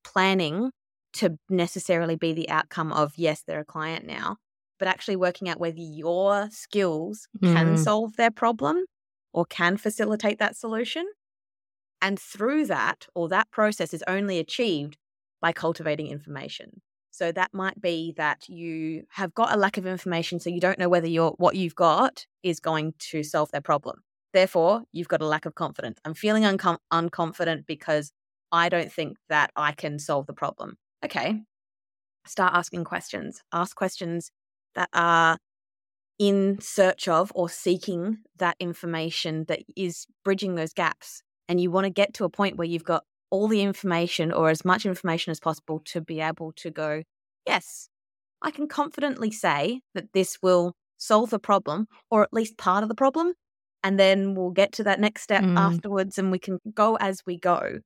[0.04, 0.70] planning
[1.14, 4.36] to necessarily be the outcome of, yes, they're a client now,
[4.78, 7.76] but actually working out whether your skills can Mm.
[7.76, 8.84] solve their problem
[9.32, 11.06] or can facilitate that solution.
[12.02, 14.98] And through that, or that process is only achieved
[15.40, 16.82] by cultivating information.
[17.16, 20.78] So that might be that you have got a lack of information, so you don't
[20.78, 24.02] know whether your what you've got is going to solve their problem.
[24.34, 25.98] Therefore, you've got a lack of confidence.
[26.04, 28.12] I'm feeling uncom- unconfident because
[28.52, 30.76] I don't think that I can solve the problem.
[31.02, 31.40] Okay,
[32.26, 33.42] start asking questions.
[33.50, 34.30] Ask questions
[34.74, 35.38] that are
[36.18, 41.22] in search of or seeking that information that is bridging those gaps.
[41.48, 44.50] And you want to get to a point where you've got all the information or
[44.50, 47.02] as much information as possible to be able to go,
[47.46, 47.88] yes,
[48.42, 52.88] I can confidently say that this will solve the problem or at least part of
[52.88, 53.34] the problem.
[53.82, 55.56] And then we'll get to that next step mm.
[55.58, 57.80] afterwards and we can go as we go.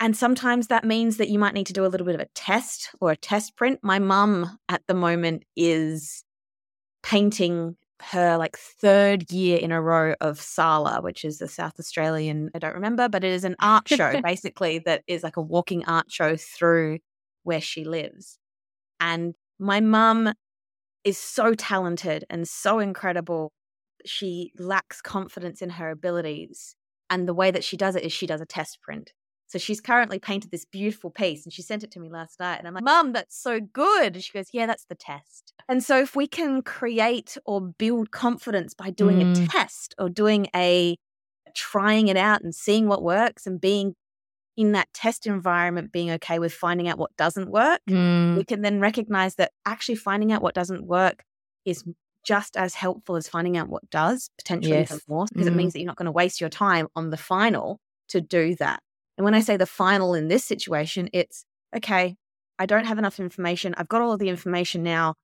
[0.00, 2.28] And sometimes that means that you might need to do a little bit of a
[2.34, 3.80] test or a test print.
[3.82, 6.24] My mum at the moment is
[7.02, 12.50] painting her like third year in a row of Sala, which is the South Australian,
[12.54, 15.84] I don't remember, but it is an art show basically that is like a walking
[15.86, 16.98] art show through
[17.44, 18.38] where she lives.
[19.00, 20.32] And my mum
[21.04, 23.52] is so talented and so incredible.
[24.04, 26.76] She lacks confidence in her abilities.
[27.10, 29.12] And the way that she does it is she does a test print.
[29.46, 32.58] So she's currently painted this beautiful piece and she sent it to me last night.
[32.58, 34.14] And I'm like, Mum, that's so good.
[34.14, 35.52] And she goes, Yeah, that's the test.
[35.68, 39.44] And so if we can create or build confidence by doing mm.
[39.44, 40.96] a test or doing a
[41.54, 43.94] trying it out and seeing what works and being
[44.56, 48.36] in that test environment, being okay with finding out what doesn't work, mm.
[48.36, 51.24] we can then recognize that actually finding out what doesn't work
[51.64, 51.84] is
[52.24, 54.90] just as helpful as finding out what does, potentially yes.
[54.90, 55.50] even more, because mm.
[55.50, 58.54] it means that you're not going to waste your time on the final to do
[58.56, 58.80] that.
[59.16, 61.44] And when I say the final in this situation, it's
[61.76, 62.16] okay,
[62.58, 63.74] I don't have enough information.
[63.76, 65.14] I've got all of the information now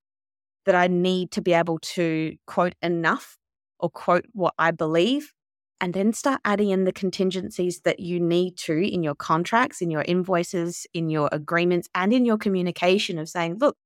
[0.66, 3.36] that I need to be able to quote enough
[3.78, 5.32] or quote what I believe,
[5.80, 9.90] and then start adding in the contingencies that you need to in your contracts, in
[9.90, 13.76] your invoices, in your agreements, and in your communication of saying, look,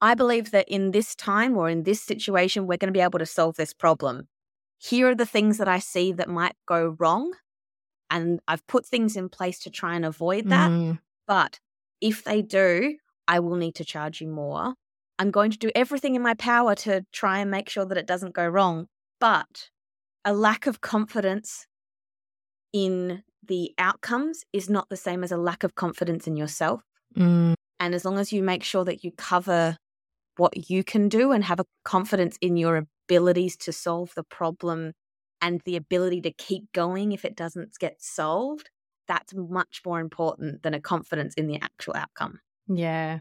[0.00, 3.18] I believe that in this time or in this situation, we're going to be able
[3.18, 4.28] to solve this problem.
[4.78, 7.32] Here are the things that I see that might go wrong
[8.12, 10.70] and I've put things in place to try and avoid that.
[10.70, 11.00] Mm.
[11.26, 11.58] But
[12.00, 14.74] if they do, I will need to charge you more.
[15.18, 18.06] I'm going to do everything in my power to try and make sure that it
[18.06, 18.88] doesn't go wrong.
[19.18, 19.70] But
[20.24, 21.66] a lack of confidence
[22.72, 26.82] in the outcomes is not the same as a lack of confidence in yourself.
[27.16, 27.54] Mm.
[27.80, 29.78] And as long as you make sure that you cover
[30.36, 34.92] what you can do and have a confidence in your abilities to solve the problem
[35.42, 38.70] and the ability to keep going if it doesn't get solved,
[39.08, 42.40] that's much more important than a confidence in the actual outcome.
[42.68, 43.18] Yeah.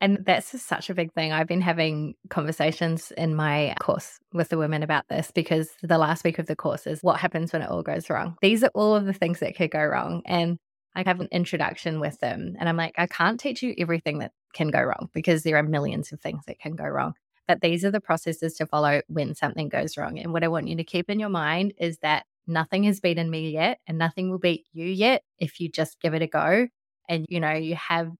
[0.00, 1.30] And that's such a big thing.
[1.30, 6.24] I've been having conversations in my course with the women about this because the last
[6.24, 8.36] week of the course is what happens when it all goes wrong.
[8.40, 10.22] These are all of the things that could go wrong.
[10.24, 10.58] And
[10.94, 12.56] I have an introduction with them.
[12.58, 15.62] And I'm like, I can't teach you everything that can go wrong because there are
[15.62, 17.12] millions of things that can go wrong.
[17.50, 20.20] But these are the processes to follow when something goes wrong.
[20.20, 23.28] And what I want you to keep in your mind is that nothing has beaten
[23.28, 26.68] me yet and nothing will beat you yet if you just give it a go.
[27.08, 28.12] And, you know, you have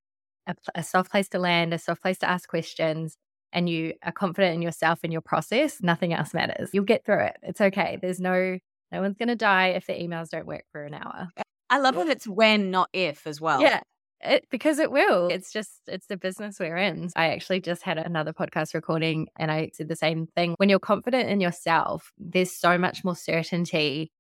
[0.49, 3.17] a, a soft place to land, a soft place to ask questions,
[3.53, 6.71] and you are confident in yourself and your process, nothing else matters.
[6.73, 7.37] You'll get through it.
[7.45, 8.01] It's okay.
[8.03, 8.59] There's no,
[8.91, 11.29] no one's going to die if the emails don't work for an hour.
[11.71, 13.61] I love that it's when, not if as well.
[13.63, 13.83] Yeah.
[14.23, 15.29] It, because it will.
[15.29, 17.11] It's just, it's the business we're in.
[17.17, 20.55] I actually just had another podcast recording and I said the same thing.
[20.59, 24.13] When you're confident in yourself, there's so much more certainty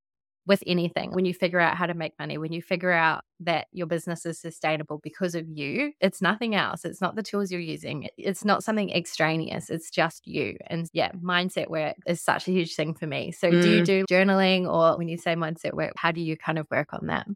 [0.47, 1.13] with anything.
[1.13, 4.25] When you figure out how to make money, when you figure out that your business
[4.25, 6.85] is sustainable because of you, it's nothing else.
[6.85, 8.09] It's not the tools you're using.
[8.17, 9.71] It's not something extraneous.
[9.71, 10.57] It's just you.
[10.67, 13.33] And yeah, mindset work is such a huge thing for me.
[13.33, 13.63] So mm.
[13.63, 13.87] do you mm.
[13.87, 17.07] do journaling or when you say mindset work, how do you kind of work on
[17.07, 17.27] that?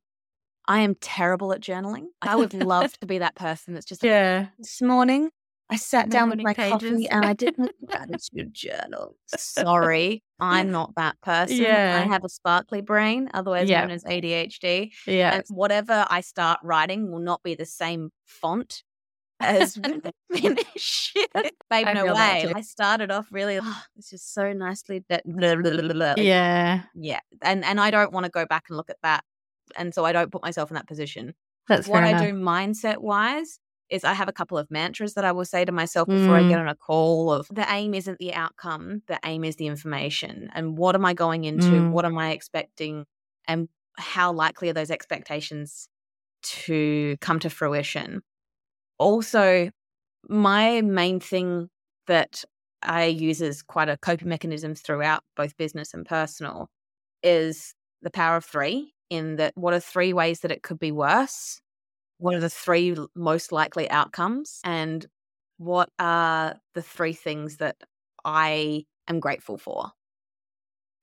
[0.67, 2.07] I am terrible at journaling.
[2.23, 4.47] I would love to be that person that's just like, yeah.
[4.59, 5.31] This morning,
[5.71, 6.73] I sat down with my pages.
[6.73, 9.17] coffee and I didn't gratitude journal.
[9.37, 11.57] Sorry, I'm not that person.
[11.57, 12.03] Yeah.
[12.05, 13.81] I have a sparkly brain, otherwise yeah.
[13.81, 14.91] known as ADHD.
[15.07, 15.37] Yeah.
[15.37, 18.83] And whatever I start writing will not be the same font
[19.41, 19.79] as
[20.33, 21.15] finish.
[21.71, 22.53] Babe, no way.
[22.55, 25.23] I started off really, oh, it's just so nicely that.
[26.19, 26.83] Yeah.
[26.95, 27.21] Yeah.
[27.43, 29.25] And, and I don't want to go back and look at that
[29.77, 31.35] and so I don't put myself in that position.
[31.69, 33.59] That's what I do mindset wise
[33.91, 36.45] is I have a couple of mantras that I will say to myself before mm.
[36.45, 36.63] I get mm.
[36.63, 40.51] on a call of the aim isn't the outcome, the aim is the information.
[40.55, 41.67] And what am I going into?
[41.67, 41.91] Mm.
[41.91, 43.05] What am I expecting?
[43.47, 45.89] And how likely are those expectations
[46.43, 48.23] to come to fruition?
[48.99, 49.71] Also,
[50.29, 51.69] my main thing
[52.07, 52.45] that
[52.83, 56.69] I use as quite a coping mechanism throughout both business and personal
[57.23, 60.93] is the power of three in that what are three ways that it could be
[60.93, 61.61] worse?
[62.19, 64.61] What are the three most likely outcomes?
[64.65, 65.07] And
[65.59, 67.77] what are the three things that
[68.25, 69.93] I am grateful for?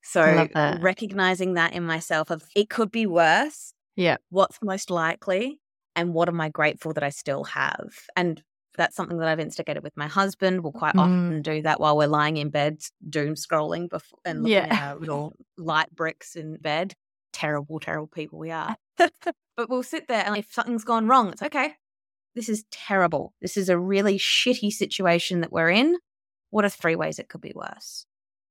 [0.03, 3.74] So recognizing that in myself of it could be worse.
[3.95, 4.18] Yeah.
[4.30, 5.59] What's most likely
[5.95, 7.93] and what am I grateful that I still have?
[8.16, 8.43] And
[8.78, 10.64] That's something that I've instigated with my husband.
[10.64, 10.97] We'll quite Mm.
[10.97, 14.68] often do that while we're lying in bed, doom scrolling before, and looking Yeah.
[14.68, 16.93] at our little light bricks in bed.
[17.41, 18.75] Terrible, terrible people we are.
[18.97, 21.73] but we'll sit there, and if something's gone wrong, it's okay.
[22.35, 23.33] This is terrible.
[23.41, 25.97] This is a really shitty situation that we're in.
[26.51, 28.05] What are three ways it could be worse?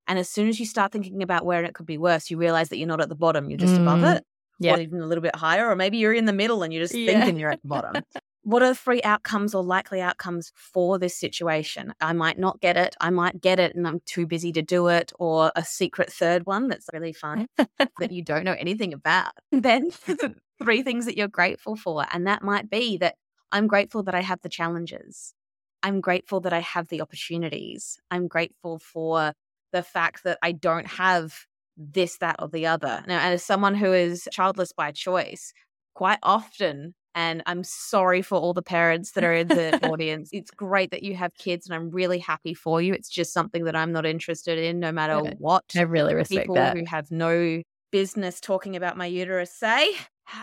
[0.09, 2.69] And as soon as you start thinking about where it could be worse, you realize
[2.71, 4.17] that you're not at the bottom, you're just above Mm.
[4.17, 4.25] it,
[4.59, 4.75] Yeah.
[4.75, 6.95] or even a little bit higher, or maybe you're in the middle and you're just
[6.97, 7.13] Yeah.
[7.21, 8.03] thinking you're at the bottom.
[8.43, 11.93] what are the three outcomes or likely outcomes for this situation?
[12.01, 12.97] I might not get it.
[13.01, 16.47] I might get it and I'm too busy to do it, or a secret third
[16.47, 17.47] one that's really fun
[17.99, 19.33] that you don't know anything about.
[19.53, 19.91] Then
[20.63, 22.07] three things that you're grateful for.
[22.13, 23.17] And that might be that
[23.53, 25.35] I'm grateful that I have the challenges.
[25.83, 27.99] I'm grateful that I have the opportunities.
[28.11, 29.33] I'm grateful for
[29.73, 33.03] the fact that I don't have this, that, or the other.
[33.07, 35.53] Now, as someone who is childless by choice,
[35.95, 40.31] quite often, and I'm sorry for all the parents that are in the audience.
[40.33, 42.93] It's great that you have kids, and I'm really happy for you.
[42.95, 46.55] It's just something that I'm not interested in, no matter what I really respect people
[46.55, 46.77] that.
[46.77, 49.95] who have no business talking about my uterus say.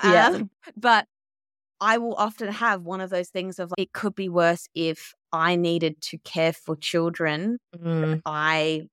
[0.01, 0.29] Yeah.
[0.33, 1.05] Um, but
[1.79, 5.13] I will often have one of those things of like, it could be worse if
[5.31, 7.59] I needed to care for children.
[7.73, 8.87] Mm, I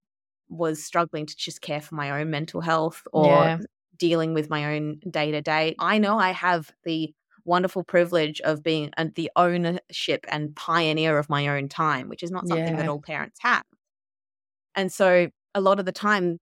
[0.49, 3.59] was struggling to just care for my own mental health or Yeah.
[3.99, 5.75] dealing with my own day to day.
[5.79, 7.15] I know I have the
[7.45, 12.49] wonderful privilege of being the ownership and pioneer of my own time, which is not
[12.49, 13.65] something that all parents have.
[14.75, 16.39] And so a lot of the time,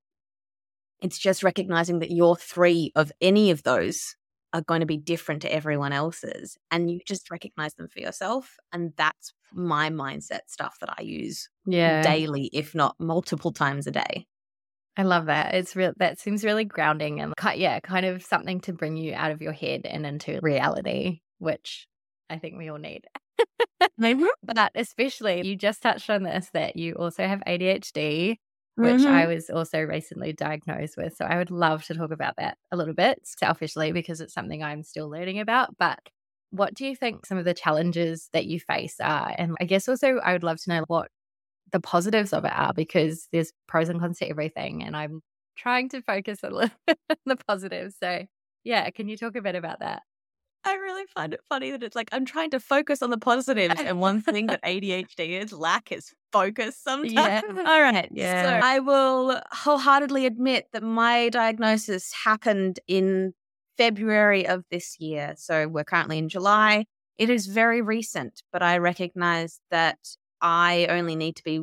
[1.01, 4.15] it's just recognizing that your three of any of those
[4.53, 6.57] are going to be different to everyone else's.
[6.71, 8.57] And you just recognize them for yourself.
[8.73, 12.03] And that's my mindset stuff that I use yeah.
[12.03, 14.27] daily, if not multiple times a day.
[14.97, 15.55] I love that.
[15.55, 15.93] It's real.
[15.97, 19.53] That seems really grounding and yeah, kind of something to bring you out of your
[19.53, 21.87] head and into reality, which
[22.29, 23.05] I think we all need.
[24.45, 28.37] But especially, you just touched on this that you also have ADHD,
[28.77, 29.07] which Mm-hmm.
[29.07, 31.15] I was also recently diagnosed with.
[31.17, 34.63] So I would love to talk about that a little bit selfishly because it's something
[34.63, 35.77] I'm still learning about.
[35.79, 36.01] But
[36.51, 39.35] what do you think some of the challenges that you face are?
[39.37, 41.09] And I guess also I would love to know what
[41.73, 44.83] the positives of it are because there's pros and cons to everything.
[44.83, 45.21] And I'm
[45.57, 47.97] trying to focus a little on the positives.
[48.03, 48.27] So
[48.65, 50.03] yeah, can you talk a bit about that?
[50.65, 53.81] I really find it funny that it's like I'm trying to focus on the positives,
[53.81, 57.13] and one thing that ADHD is lack is focus sometimes.
[57.13, 57.43] Yeah.
[57.67, 58.09] All right.
[58.13, 58.61] Yeah.
[58.61, 63.33] So I will wholeheartedly admit that my diagnosis happened in
[63.77, 65.35] February of this year.
[65.37, 66.85] So we're currently in July.
[67.19, 69.99] It is very recent, but I recognize that
[70.43, 71.61] I only need to be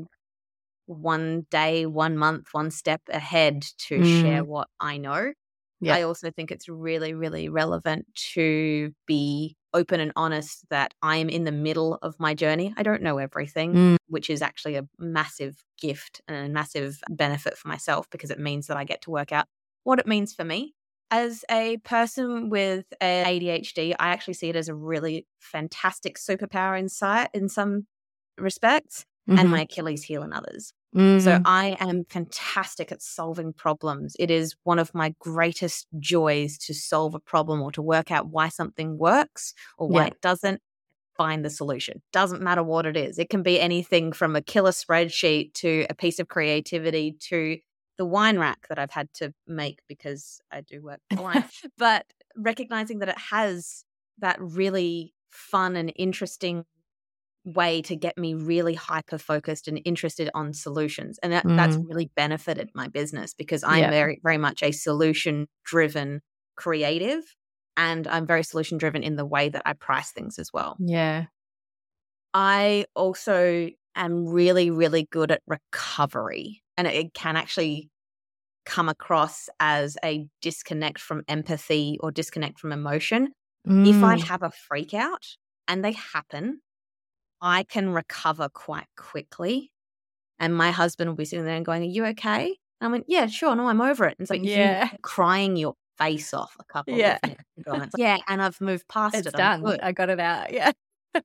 [0.88, 4.04] one day, one month, one step ahead to Mm.
[4.04, 5.34] share what I know.
[5.82, 5.94] Yeah.
[5.94, 11.30] I also think it's really, really relevant to be open and honest that I am
[11.30, 12.74] in the middle of my journey.
[12.78, 13.98] I don't know everything, Mm.
[14.08, 18.68] which is actually a massive gift and a massive benefit for myself because it means
[18.68, 19.48] that I get to work out
[19.84, 20.74] what it means for me.
[21.12, 26.88] As a person with ADHD, I actually see it as a really fantastic superpower in
[26.90, 27.88] sight in some
[28.42, 29.52] respects and Mhm.
[29.52, 30.74] my Achilles heel in others.
[30.94, 31.42] So Mhm.
[31.46, 34.16] I am fantastic at solving problems.
[34.18, 38.28] It is one of my greatest joys to solve a problem or to work out
[38.30, 40.08] why something works or why Yeah.
[40.08, 40.62] it doesn't.
[41.18, 42.02] Find the solution.
[42.14, 43.20] Doesn't matter what it is.
[43.20, 47.60] It can be anything from a killer spreadsheet to a piece of creativity to
[47.98, 51.44] the wine rack that I've had to make because I do work for wine.
[51.78, 52.06] but
[52.38, 53.84] recognizing that it has
[54.20, 56.64] that really fun and interesting
[57.46, 62.12] way to get me really hyper focused and interested on solutions and that, that's really
[62.16, 63.90] benefited my business because i'm Yeah.
[63.90, 66.22] very very much a solution driven
[66.58, 67.24] creative
[67.78, 71.28] and i'm very solution driven in the way that i price things as well Yeah.
[72.34, 77.90] i also am really really good at recovery and it, it can actually
[78.66, 83.30] come across as a disconnect from empathy or disconnect from emotion
[83.84, 84.24] if I Mm.
[84.28, 85.26] have a freak out
[85.68, 86.62] and they happen,
[87.42, 89.72] I can recover quite quickly.
[90.40, 92.46] And my husband will be sitting there and going, Are you okay?
[92.82, 93.56] And I went, Yeah, sure.
[93.56, 94.18] No, I'm over it.
[94.20, 94.92] And so Yeah.
[95.02, 97.18] crying your face off a couple Yeah.
[97.24, 97.74] of minutes ago.
[97.74, 98.18] And it's like, yeah.
[98.28, 99.36] And I've moved past It's it.
[99.36, 99.66] I'm done.
[99.82, 100.54] I got it out.
[100.54, 100.72] Yeah.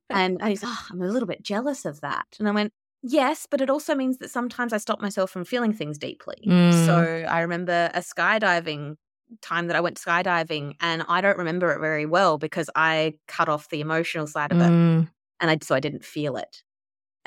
[0.09, 2.25] And, and he's, oh, I'm a little bit jealous of that.
[2.39, 2.71] And I went,
[3.07, 6.41] Yes, but it also means that sometimes I stop myself from feeling things deeply.
[6.47, 6.73] Mm.
[6.85, 6.95] So
[7.29, 8.95] I remember a skydiving
[9.43, 13.47] time that I went skydiving, and I don't remember it very well because I cut
[13.47, 15.07] off the emotional side of it, Mm.
[15.39, 16.63] And I so I didn't feel it.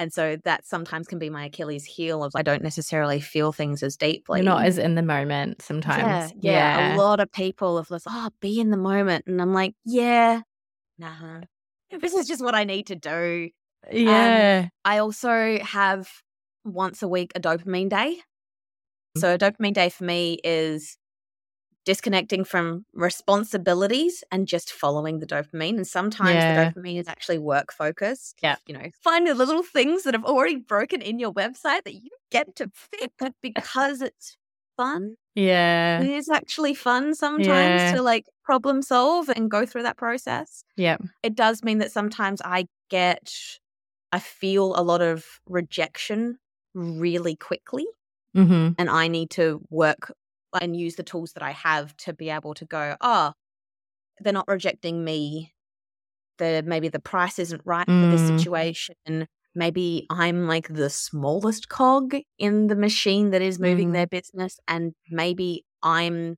[0.00, 3.82] And so that sometimes can be my Achilles heel of I don't necessarily feel things
[3.82, 4.40] as deeply.
[4.40, 6.32] You're not as in the moment sometimes.
[6.40, 6.94] Yeah, yeah.
[6.94, 9.24] A lot of people have this, oh, be in the moment.
[9.26, 10.42] And I'm like, yeah,
[10.98, 11.40] nah.
[11.90, 13.50] This is just what I need to do.
[13.90, 14.62] Yeah.
[14.64, 16.09] Um, I also have
[16.64, 18.18] once a week a dopamine day.
[19.16, 20.97] So a dopamine day for me is
[21.85, 25.76] disconnecting from responsibilities and just following the dopamine.
[25.76, 26.70] And sometimes Yeah.
[26.70, 28.39] the dopamine is actually work focused.
[28.43, 28.57] Yeah.
[28.66, 32.11] You know, find the little things that have already broken in your website that you
[32.31, 34.37] get to fix because it's
[34.76, 35.16] fun.
[35.35, 36.01] yeah.
[36.01, 37.47] It is actually fun sometimes
[37.83, 37.93] Yeah.
[37.95, 40.64] to like problem solve and go through that process.
[40.76, 40.99] Yeah.
[41.22, 43.33] It does mean that sometimes I get,
[44.12, 46.39] I feel a lot of rejection
[46.74, 47.87] really quickly
[48.37, 48.74] Mm-hmm.
[48.79, 50.12] and I need to work
[50.61, 53.32] and use the tools that I have to be able to go, oh,
[54.20, 55.52] they're not rejecting me.
[56.38, 58.26] The maybe the price isn't right for this Mm.
[58.36, 59.26] situation.
[59.54, 63.92] Maybe I'm like the smallest cog in the machine that is moving Mm.
[63.94, 66.36] their business, and maybe I'm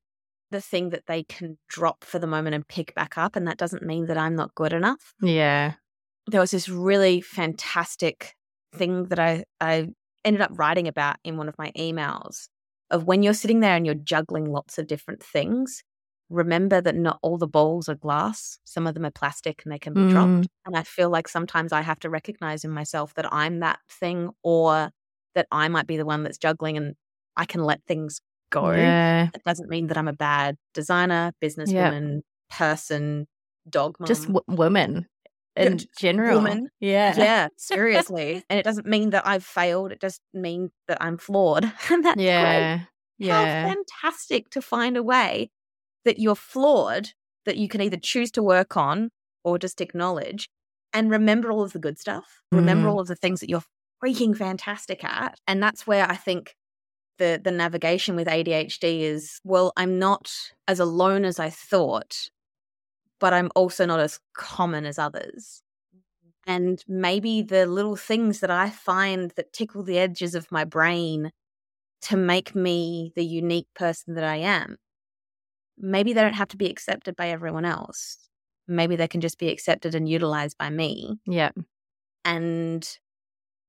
[0.50, 3.58] the thing that they can drop for the moment and pick back up, and that
[3.58, 5.74] doesn't mean that I'm not good enough Yeah.
[6.26, 8.34] there was this really fantastic
[8.74, 9.88] thing that I, I
[10.24, 12.48] ended up writing about in one of my emails
[12.91, 15.82] of when you're sitting there and you're juggling lots of different things,
[16.28, 18.59] remember that not all the balls are glass.
[18.64, 20.07] Some of them are plastic and they can be Mm.
[20.07, 20.49] dropped.
[20.66, 24.30] And I feel like sometimes I have to recognize in myself that I'm that thing
[24.43, 24.91] or
[25.34, 26.95] that I might be the one that's juggling and
[27.36, 28.20] I can let things
[28.51, 28.70] go.
[28.70, 29.30] Yeah.
[29.34, 32.20] It doesn't mean that I'm a bad designer, businesswoman,
[32.51, 33.26] person,
[33.68, 34.11] dog mom.
[34.11, 34.45] Just w-
[34.82, 35.05] Yeah,
[35.57, 36.36] in general.
[36.36, 36.68] woman.
[36.80, 37.14] Yeah.
[37.18, 38.44] yeah, seriously.
[38.48, 39.92] and it doesn't mean that I've failed.
[39.92, 41.64] It just means that I'm flawed.
[41.90, 42.26] and that's great.
[42.26, 42.78] Yeah.
[42.78, 42.86] How
[43.18, 43.68] Yeah.
[43.74, 45.51] fantastic to find a way
[46.05, 47.11] that you're flawed
[47.46, 49.11] that you can either choose to work on
[49.44, 50.48] or just acknowledge
[50.92, 52.40] and remember all of the good stuff.
[52.53, 52.92] Remember Mm.
[52.92, 53.62] all of the things that you're
[54.03, 55.38] freaking fantastic at.
[55.46, 56.55] And that's where I think
[57.18, 60.30] the the navigation with ADHD is well, I'm not
[60.66, 62.30] as alone as I thought,
[63.20, 65.62] but I'm also not as common as others.
[66.46, 71.30] And maybe the little things that I find that tickle the edges of my brain
[72.02, 74.78] to make me the unique person that I am,
[75.78, 78.16] maybe they don't have to be accepted by everyone else.
[78.66, 81.18] Maybe they can just be accepted and utilized by me.
[81.26, 81.50] Yeah.
[82.24, 82.88] And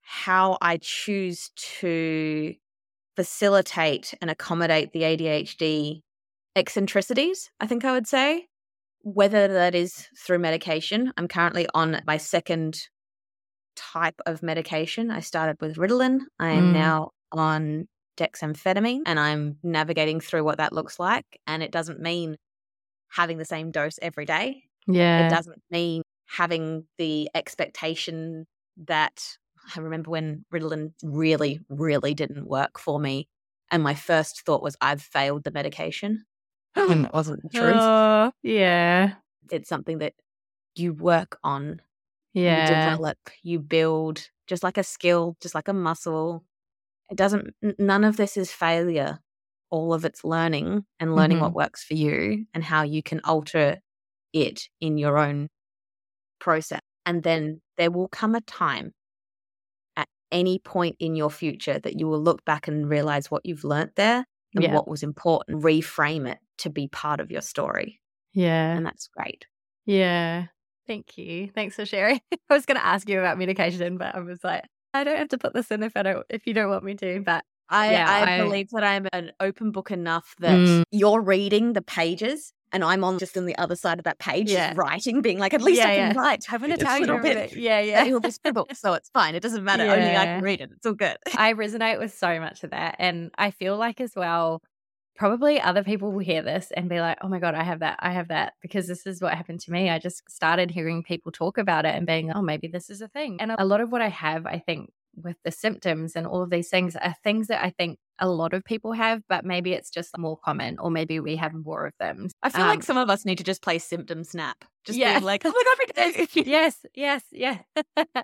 [0.01, 2.53] how I choose to
[3.15, 6.01] facilitate and accommodate the ADHD
[6.55, 8.47] eccentricities, I think I would say,
[9.03, 11.11] whether that is through medication.
[11.17, 12.79] I'm currently on my second
[13.75, 15.11] type of medication.
[15.11, 16.19] I started with Ritalin.
[16.39, 16.73] I am Mm.
[16.73, 17.87] now on
[18.17, 21.25] dexamphetamine and I'm navigating through what that looks like.
[21.47, 22.35] And it doesn't mean
[23.09, 24.63] having the same dose every day.
[24.87, 25.25] Yeah.
[25.27, 28.45] It doesn't mean having the expectation
[28.87, 29.37] that
[29.75, 33.27] I remember when Ritalin really, really didn't work for me.
[33.71, 36.25] And my first thought was, I've failed the medication.
[36.75, 37.75] and that wasn't the truth.
[37.75, 39.13] Oh, yeah.
[39.51, 40.13] It's something that
[40.75, 41.81] you work on,
[42.33, 42.61] Yeah.
[42.61, 46.43] you develop, you build, just like a skill, just like a muscle.
[47.09, 49.19] It doesn't, none of this is failure.
[49.69, 51.57] All of it's learning and learning what mm-hmm.
[51.57, 53.79] works for you and how you can alter
[54.33, 55.49] it in your own
[56.39, 56.81] process.
[57.05, 58.93] And then there will come a time
[59.97, 63.63] at any point in your future that you will look back and realize what you've
[63.63, 64.73] learnt there and Yeah.
[64.73, 68.01] what was important, reframe it to be part of your story.
[68.33, 68.75] Yeah.
[68.75, 69.45] And that's great.
[69.85, 70.45] Yeah.
[70.87, 71.49] Thank you.
[71.53, 72.19] Thanks for sharing.
[72.49, 75.29] I was going to ask you about medication, but I was like, I don't have
[75.29, 77.21] to put this in if I don't, if you don't want me to.
[77.25, 80.83] But I, Yeah, I, I- believe that I'm an open book enough that Mm.
[80.91, 84.49] you're reading the pages and I'm on just on the other side of that page,
[84.51, 84.73] Yeah.
[84.77, 86.45] writing, being like, at least Yeah, I can write.
[86.45, 87.53] Have an Italian little bit.
[87.53, 87.79] Yeah.
[87.81, 88.03] Yeah.
[88.03, 88.05] Yeah.
[88.05, 89.35] It will be scribbled, so it's fine.
[89.35, 89.83] It doesn't matter.
[89.83, 90.69] Only I can read it.
[90.75, 91.17] It's all good.
[91.35, 92.95] I resonate with so much of that.
[92.99, 94.61] And I feel like as well,
[95.15, 97.97] probably other people will hear this and be like, oh my God, I have that.
[97.99, 98.53] I have that.
[98.61, 99.89] Because this is what happened to me.
[99.89, 103.07] I just started hearing people talk about it and being, oh, maybe this is a
[103.07, 103.37] thing.
[103.39, 106.49] And a lot of what I have, I think, with the symptoms and all of
[106.49, 109.89] these things are things that I think a lot of people have, but maybe it's
[109.89, 112.29] just more common or maybe we have more of them.
[112.41, 114.63] I feel Um, like some of us need to just play symptom snap.
[114.85, 115.15] Just Yeah.
[115.15, 115.51] being like, oh
[115.97, 117.57] my God, yes, yes, yeah.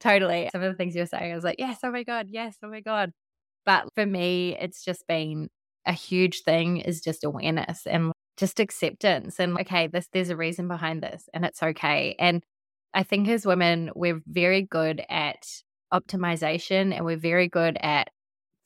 [0.00, 0.48] totally.
[0.52, 2.68] Some of the things you're saying, I was like, yes, oh my God, yes, oh
[2.68, 3.12] my God.
[3.64, 5.48] But for me, it's just been
[5.86, 10.68] a huge thing is just awareness and just acceptance and okay, this there's a reason
[10.68, 12.16] behind this and it's okay.
[12.18, 12.42] And
[12.92, 15.46] I think as women, we're very good at
[15.92, 18.08] optimization and we're very good at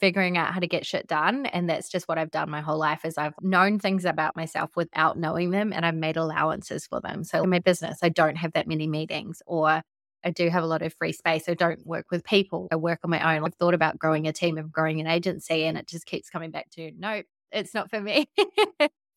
[0.01, 2.79] figuring out how to get shit done and that's just what I've done my whole
[2.79, 7.01] life is I've known things about myself without knowing them and I've made allowances for
[7.01, 7.25] them.
[7.25, 9.83] So in my business, I don't have that many meetings or
[10.25, 11.49] I do have a lot of free space.
[11.49, 12.69] I don't work with people.
[12.73, 13.45] I work on my own.
[13.45, 16.51] I've thought about growing a team and growing an agency and it just keeps coming
[16.51, 18.29] back to nope, it's not for me.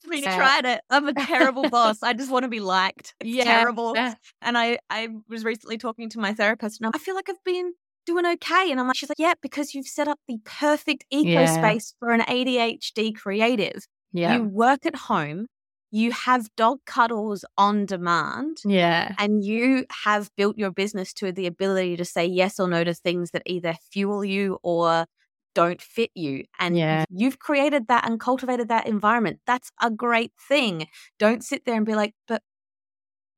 [0.09, 0.81] We tried it.
[0.89, 2.01] I'm a terrible boss.
[2.03, 3.15] I just want to be liked.
[3.21, 3.93] It's yeah, terrible.
[3.95, 4.15] Yeah.
[4.41, 7.73] And I, I was recently talking to my therapist, and I feel like I've been
[8.05, 8.71] doing okay.
[8.71, 11.45] And I'm like, she's like, yeah, because you've set up the perfect eco yeah.
[11.45, 13.85] space for an ADHD creative.
[14.11, 14.35] Yeah.
[14.35, 15.47] You work at home,
[15.91, 18.57] you have dog cuddles on demand.
[18.65, 19.13] Yeah.
[19.19, 22.93] And you have built your business to the ability to say yes or no to
[22.93, 25.05] things that either fuel you or
[25.53, 26.45] don't fit you.
[26.59, 27.03] And yeah.
[27.09, 29.41] you've created that and cultivated that environment.
[29.45, 30.87] That's a great thing.
[31.19, 32.41] Don't sit there and be like, but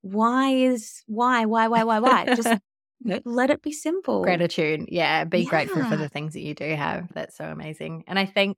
[0.02, 2.34] why is why, why, why, why, why?
[2.36, 2.60] Just
[3.24, 4.22] let it be simple.
[4.22, 4.84] Gratitude.
[4.88, 5.24] Yeah.
[5.24, 5.50] Be yeah.
[5.50, 7.08] grateful for the things that you do have.
[7.12, 8.04] That's so amazing.
[8.06, 8.56] And I think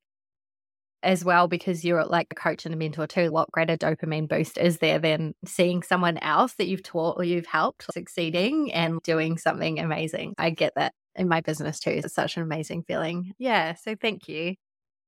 [1.07, 4.59] as well, because you're like a coach and a mentor too, what greater dopamine boost
[4.59, 9.39] is there than seeing someone else that you've taught or you've helped succeeding and doing
[9.39, 10.35] something amazing?
[10.37, 11.91] I get that in my business too.
[11.91, 13.33] It's such an amazing feeling.
[13.39, 13.75] Yeah.
[13.75, 14.57] So thank you.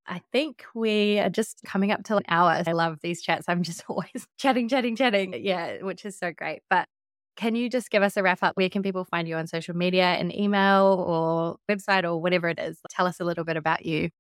[0.06, 2.62] I think we are just coming up to an hour.
[2.66, 3.46] I love these chats.
[3.48, 5.34] I'm just always chatting, chatting, chatting.
[5.36, 6.62] Yeah, which is so great.
[6.70, 6.86] But
[7.36, 8.56] can you just give us a wrap up?
[8.56, 12.58] Where can people find you on social media and email or website or whatever it
[12.58, 12.78] is?
[12.88, 14.10] Tell us a little bit about you.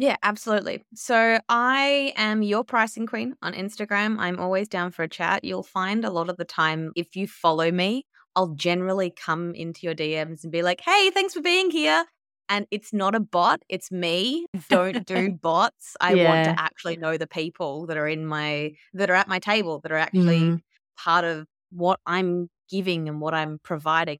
[0.00, 0.84] Yeah, absolutely.
[0.94, 4.16] So I am your pricing queen on Instagram.
[4.20, 5.42] I'm always down for a chat.
[5.42, 9.80] You'll find a lot of the time if you follow me, I'll generally come into
[9.82, 12.04] your DMs and be like, hey, thanks for being here.
[12.48, 14.46] And it's not a bot, it's me.
[14.68, 15.96] Don't do bots.
[16.00, 16.28] I yeah.
[16.28, 19.80] want to actually know the people that are in my, that are at my table,
[19.80, 20.60] that are actually mm.
[20.96, 24.18] part of what I'm giving and what I'm providing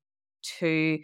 [0.58, 0.98] to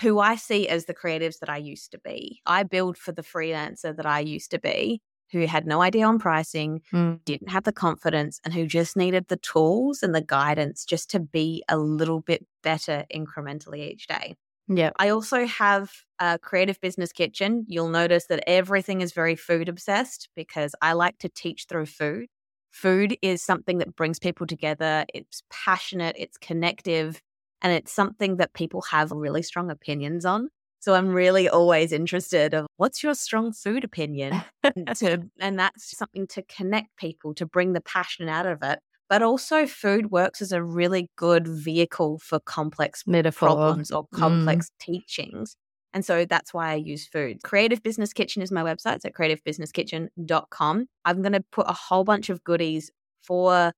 [0.00, 2.40] who I see as the creatives that I used to be.
[2.46, 5.00] I build for the freelancer that I used to be
[5.32, 7.22] who had no idea on pricing, mm.
[7.24, 11.20] didn't have the confidence, and who just needed the tools and the guidance just to
[11.20, 14.34] be a little bit better incrementally each day.
[14.68, 14.90] Yeah.
[14.98, 17.64] I also have a creative business kitchen.
[17.68, 22.26] You'll notice that everything is very food obsessed because I like to teach through food.
[22.70, 25.06] Food is something that brings people together.
[25.14, 27.22] It's passionate, it's connective,
[27.62, 30.48] and it's something that people have really strong opinions on.
[30.80, 34.42] So I'm really always interested of what's your strong food opinion?
[34.96, 38.78] to, and that's something to connect people, to bring the passion out of it.
[39.08, 43.48] But also food works as a really good vehicle for complex Metaphor.
[43.48, 44.18] problems or mm.
[44.18, 44.84] complex mm.
[44.84, 45.56] teachings.
[45.94, 47.42] And so that's why I use food.
[47.42, 48.96] Creative Business Kitchen is my website.
[48.96, 50.86] It's at creativebusinesskitchen.com.
[51.04, 52.90] I'm going to put a whole bunch of goodies
[53.22, 53.72] for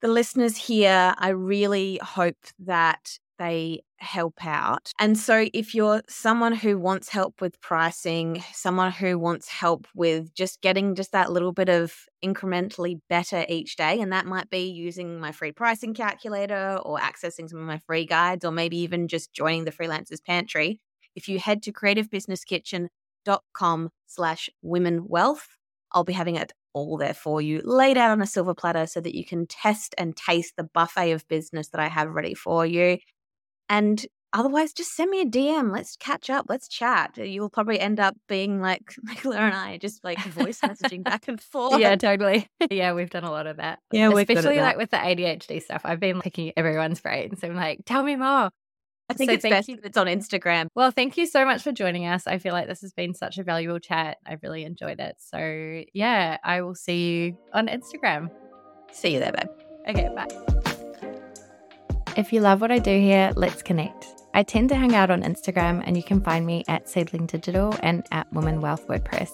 [0.00, 1.14] the listeners here.
[1.18, 4.92] I really hope that they help out.
[4.98, 10.34] And so, if you're someone who wants help with pricing, someone who wants help with
[10.34, 14.70] just getting just that little bit of incrementally better each day, and that might be
[14.70, 19.08] using my free pricing calculator or accessing some of my free guides, or maybe even
[19.08, 20.78] just joining the Freelancers Pantry,
[21.14, 25.56] if you head to creativebusinesskitchen.com slash women wealth,
[25.92, 29.00] I'll be having it all there for you, laid out on a silver platter so
[29.00, 32.64] that you can test and taste the buffet of business that I have ready for
[32.64, 32.98] you.
[33.68, 35.72] And otherwise, just send me a DM.
[35.72, 36.46] Let's catch up.
[36.48, 37.16] Let's chat.
[37.16, 41.40] You'll probably end up being like Nicola and I, just like voice messaging back and
[41.40, 41.80] forth.
[41.80, 42.48] Yeah, totally.
[42.70, 43.80] Yeah, we've done a lot of that.
[43.90, 45.82] Yeah, especially like with the ADHD stuff.
[45.84, 47.40] I've been picking everyone's brains.
[47.40, 48.50] So I'm like, tell me more.
[49.10, 49.74] I think so it's best you.
[49.76, 50.68] if it's on Instagram.
[50.74, 52.26] Well, thank you so much for joining us.
[52.26, 54.18] I feel like this has been such a valuable chat.
[54.24, 55.16] I've really enjoyed it.
[55.18, 58.30] So, yeah, I will see you on Instagram.
[58.92, 59.48] See you there, babe.
[59.88, 60.28] Okay, bye.
[62.16, 64.06] If you love what I do here, let's connect.
[64.32, 67.74] I tend to hang out on Instagram, and you can find me at Seedling Digital
[67.82, 69.30] and at Women Wealth WordPress.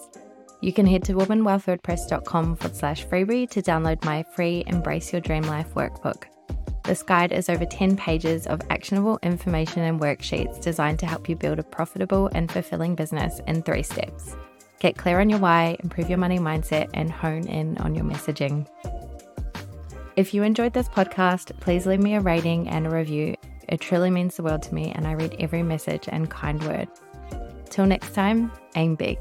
[0.63, 5.43] You can head to womenwealthwordpress.com forward slash freebie to download my free Embrace Your Dream
[5.43, 6.25] Life workbook.
[6.87, 11.35] This guide is over 10 pages of actionable information and worksheets designed to help you
[11.35, 14.37] build a profitable and fulfilling business in three steps.
[14.79, 18.69] Get clear on your why, improve your money mindset, and hone in on your messaging.
[20.15, 23.35] If you enjoyed this podcast, please leave me a rating and a review.
[23.69, 26.89] It truly means the world to me, and I read every message and kind word.
[27.69, 29.19] Till next time, aim big.